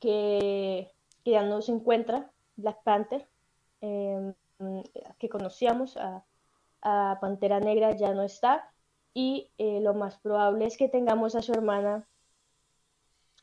[0.00, 0.92] que,
[1.24, 3.26] ya no se encuentra Black Panther,
[3.80, 4.34] em,
[5.18, 6.24] que conocíamos a,
[7.20, 8.70] Pantera Negra ya no está.
[9.14, 12.06] Y eh, lo más probable es que tengamos a su hermana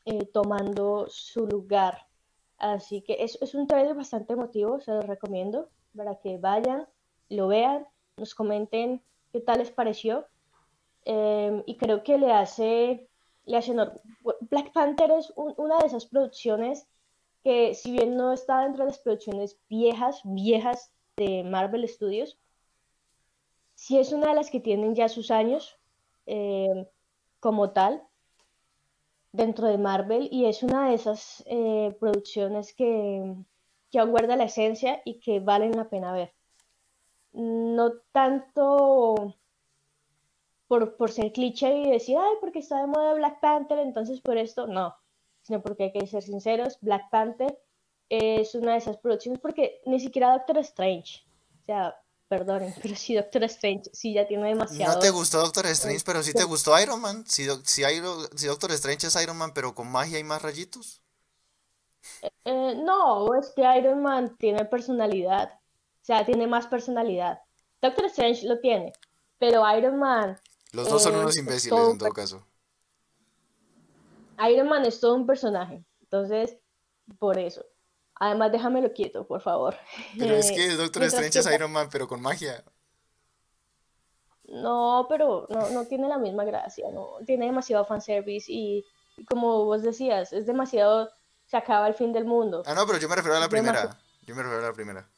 [0.04, 2.06] eh, tomando su lugar.
[2.58, 6.86] Así que es, es un trailer bastante emotivo, se los recomiendo para que vayan,
[7.32, 9.02] lo vean, nos comenten
[9.32, 10.26] qué tal les pareció.
[11.04, 13.08] Em, y creo que le hace,
[13.44, 13.74] le hace.
[14.50, 16.86] Black Panther es una de esas producciones
[17.42, 22.38] que si bien no está dentro de las producciones viejas, viejas de Marvel Studios,
[23.74, 25.76] sí es una de las que tienen ya sus años
[26.26, 26.86] em,
[27.40, 28.02] como tal
[29.32, 33.34] dentro de Marvel y es una de esas eh, producciones que,
[33.90, 36.32] que aún guarda la esencia y que valen la pena ver.
[37.32, 39.34] No tanto
[40.68, 44.38] por, por ser cliché y decir, ay, porque está de moda Black Panther, entonces por
[44.38, 44.96] esto, no,
[45.42, 47.58] sino porque hay que ser sinceros, Black Panther
[48.08, 51.24] es una de esas producciones porque ni siquiera Doctor Strange,
[51.62, 51.96] o sea,
[52.28, 54.94] perdonen, pero si Doctor Strange sí ya tiene demasiado.
[54.94, 57.24] No te gustó Doctor Strange, pero sí te gustó Iron Man.
[57.26, 57.82] Si, si,
[58.36, 61.02] si Doctor Strange es Iron Man, pero con magia y más rayitos.
[62.44, 65.58] Eh, no, es que Iron Man tiene personalidad.
[66.02, 67.40] O sea, tiene más personalidad.
[67.80, 68.92] Doctor Strange lo tiene,
[69.38, 70.36] pero Iron Man.
[70.72, 72.44] Los dos son unos imbéciles en todo caso.
[74.50, 75.84] Iron Man es todo un personaje.
[76.00, 76.56] Entonces,
[77.20, 77.64] por eso.
[78.16, 79.76] Además, déjamelo quieto, por favor.
[80.18, 82.64] Pero es que Doctor Strange es Iron Man, pero con magia.
[84.44, 87.16] No, pero no, no tiene la misma gracia, no.
[87.24, 88.84] Tiene demasiado fanservice y,
[89.16, 91.10] y como vos decías, es demasiado.
[91.46, 92.62] Se acaba el fin del mundo.
[92.66, 93.98] Ah, no, pero yo me refiero a la primera.
[94.26, 95.08] Yo me refiero a la primera.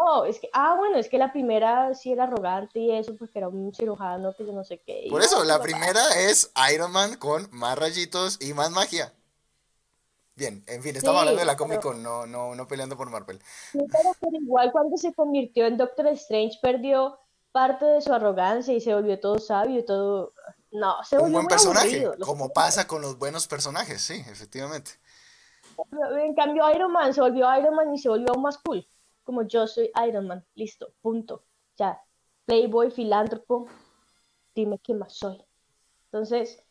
[0.00, 3.40] Oh, es que, ah, bueno, es que la primera sí era arrogante y eso, porque
[3.40, 5.08] era un cirujano que yo no sé qué.
[5.10, 9.12] Por eso, la primera es Iron Man con más rayitos y más magia.
[10.36, 13.40] Bien, en fin, estamos hablando de la Comic Con, no, no, no peleando por Marvel.
[13.72, 17.18] pero, igual cuando se convirtió en Doctor Strange perdió
[17.50, 20.32] parte de su arrogancia y se volvió todo sabio y todo...
[20.70, 24.92] No, se volvió Un buen personaje, como pasa con los buenos personajes, sí, efectivamente.
[26.22, 28.86] En cambio Iron Man se volvió Iron Man y se volvió aún más cool.
[29.28, 31.42] Como yo soy Iron Man, listo, punto.
[31.76, 32.00] Ya,
[32.46, 33.66] playboy, filántropo,
[34.54, 35.44] dime qué más soy.
[36.06, 36.64] Entonces,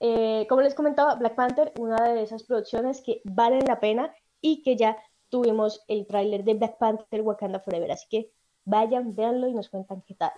[0.00, 4.62] eh, como les comentaba, Black Panther, una de esas producciones que valen la pena y
[4.62, 4.96] que ya
[5.28, 7.92] tuvimos el tráiler de Black Panther Wakanda Forever.
[7.92, 8.32] Así que
[8.64, 10.32] vayan, véanlo y nos cuentan qué tal.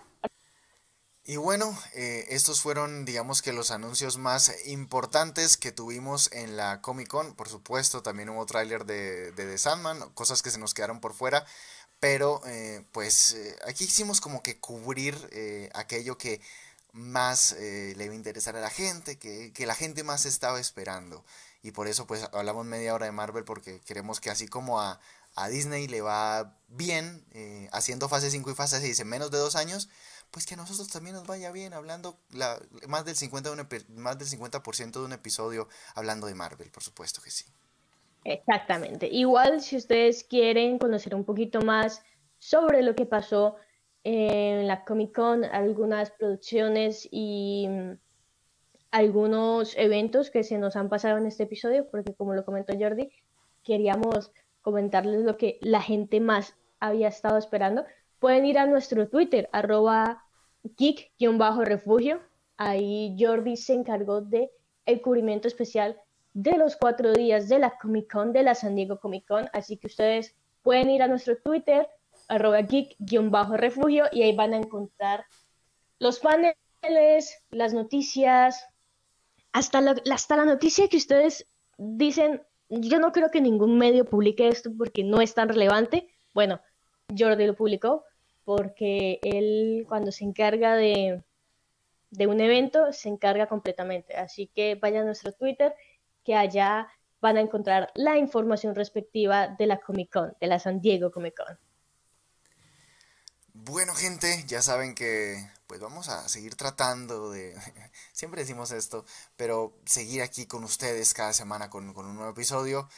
[1.23, 6.81] Y bueno, eh, estos fueron, digamos que los anuncios más importantes que tuvimos en la
[6.81, 7.35] Comic Con.
[7.35, 11.13] Por supuesto, también hubo tráiler de, de The Sandman, cosas que se nos quedaron por
[11.13, 11.45] fuera.
[12.01, 15.15] Pero, eh, pues, eh, aquí hicimos como que cubrir
[15.75, 16.41] aquello que
[16.93, 21.25] más le iba a interesar a la gente, que, que la gente más estaba esperando.
[21.63, 24.99] Y por eso, pues, hablamos media hora de Marvel, porque queremos que así como a,
[25.35, 27.25] a Disney le va bien
[27.73, 29.89] haciendo fase 5 y fase 6 en menos de dos años,
[30.31, 32.59] pues que a nosotros también nos vaya bien hablando la,
[32.89, 36.83] más del 50%, de un, más del 50 de un episodio hablando de Marvel, por
[36.83, 37.47] supuesto que sí.
[38.25, 39.09] Exactamente.
[39.11, 42.03] Igual si ustedes quieren conocer un poquito más
[42.39, 43.57] sobre lo que pasó
[44.05, 47.93] en la Comic Con, algunas producciones y mm,
[48.91, 53.11] algunos eventos que se nos han pasado en este episodio, porque como lo comentó Jordi,
[53.63, 57.85] queríamos comentarles lo que la gente más había estado esperando
[58.19, 60.25] pueden ir a nuestro Twitter, arroba
[60.63, 62.21] geek-refugio.
[62.57, 64.51] Ahí Jordi se encargó de
[64.87, 66.01] el cubrimiento especial
[66.35, 69.49] de los cuatro días de la Comic Con, de la San Diego Comic Con.
[69.53, 71.89] Así que ustedes pueden ir a nuestro Twitter,
[72.29, 75.25] arroba geek-refugio, y ahí van a encontrar
[75.99, 78.67] los paneles, las noticias,
[79.53, 81.47] hasta hasta la noticia que ustedes
[81.77, 86.09] dicen, yo no creo que ningún medio publique esto porque no es tan relevante.
[86.33, 86.61] Bueno,
[87.17, 88.05] Jordi lo publicó,
[88.45, 91.23] porque él cuando se encarga de,
[92.13, 94.17] un evento se encarga completamente.
[94.17, 95.75] Así que vayan a nuestro Twitter,
[96.25, 96.89] que allá
[97.21, 101.37] van a encontrar la información respectiva de la Comic Con, de la San Diego Comic
[101.37, 101.59] Con.
[103.53, 105.37] Bueno gente, ya saben que
[105.71, 107.55] pues vamos a seguir tratando de,
[108.13, 109.05] siempre decimos esto,
[109.37, 112.89] pero seguir aquí con ustedes cada semana con, un nuevo episodio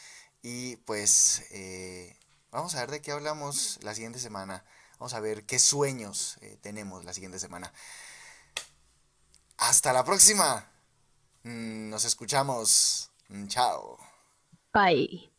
[0.41, 2.17] y pues eh,
[2.49, 4.65] vamos a ver de qué hablamos la siguiente semana.
[4.97, 7.71] Vamos a ver qué sueños eh, tenemos la siguiente semana.
[9.57, 10.67] Hasta la próxima.
[11.43, 13.11] Mm, nos escuchamos.
[13.27, 13.99] Mm, chao.
[14.73, 15.32] Bye.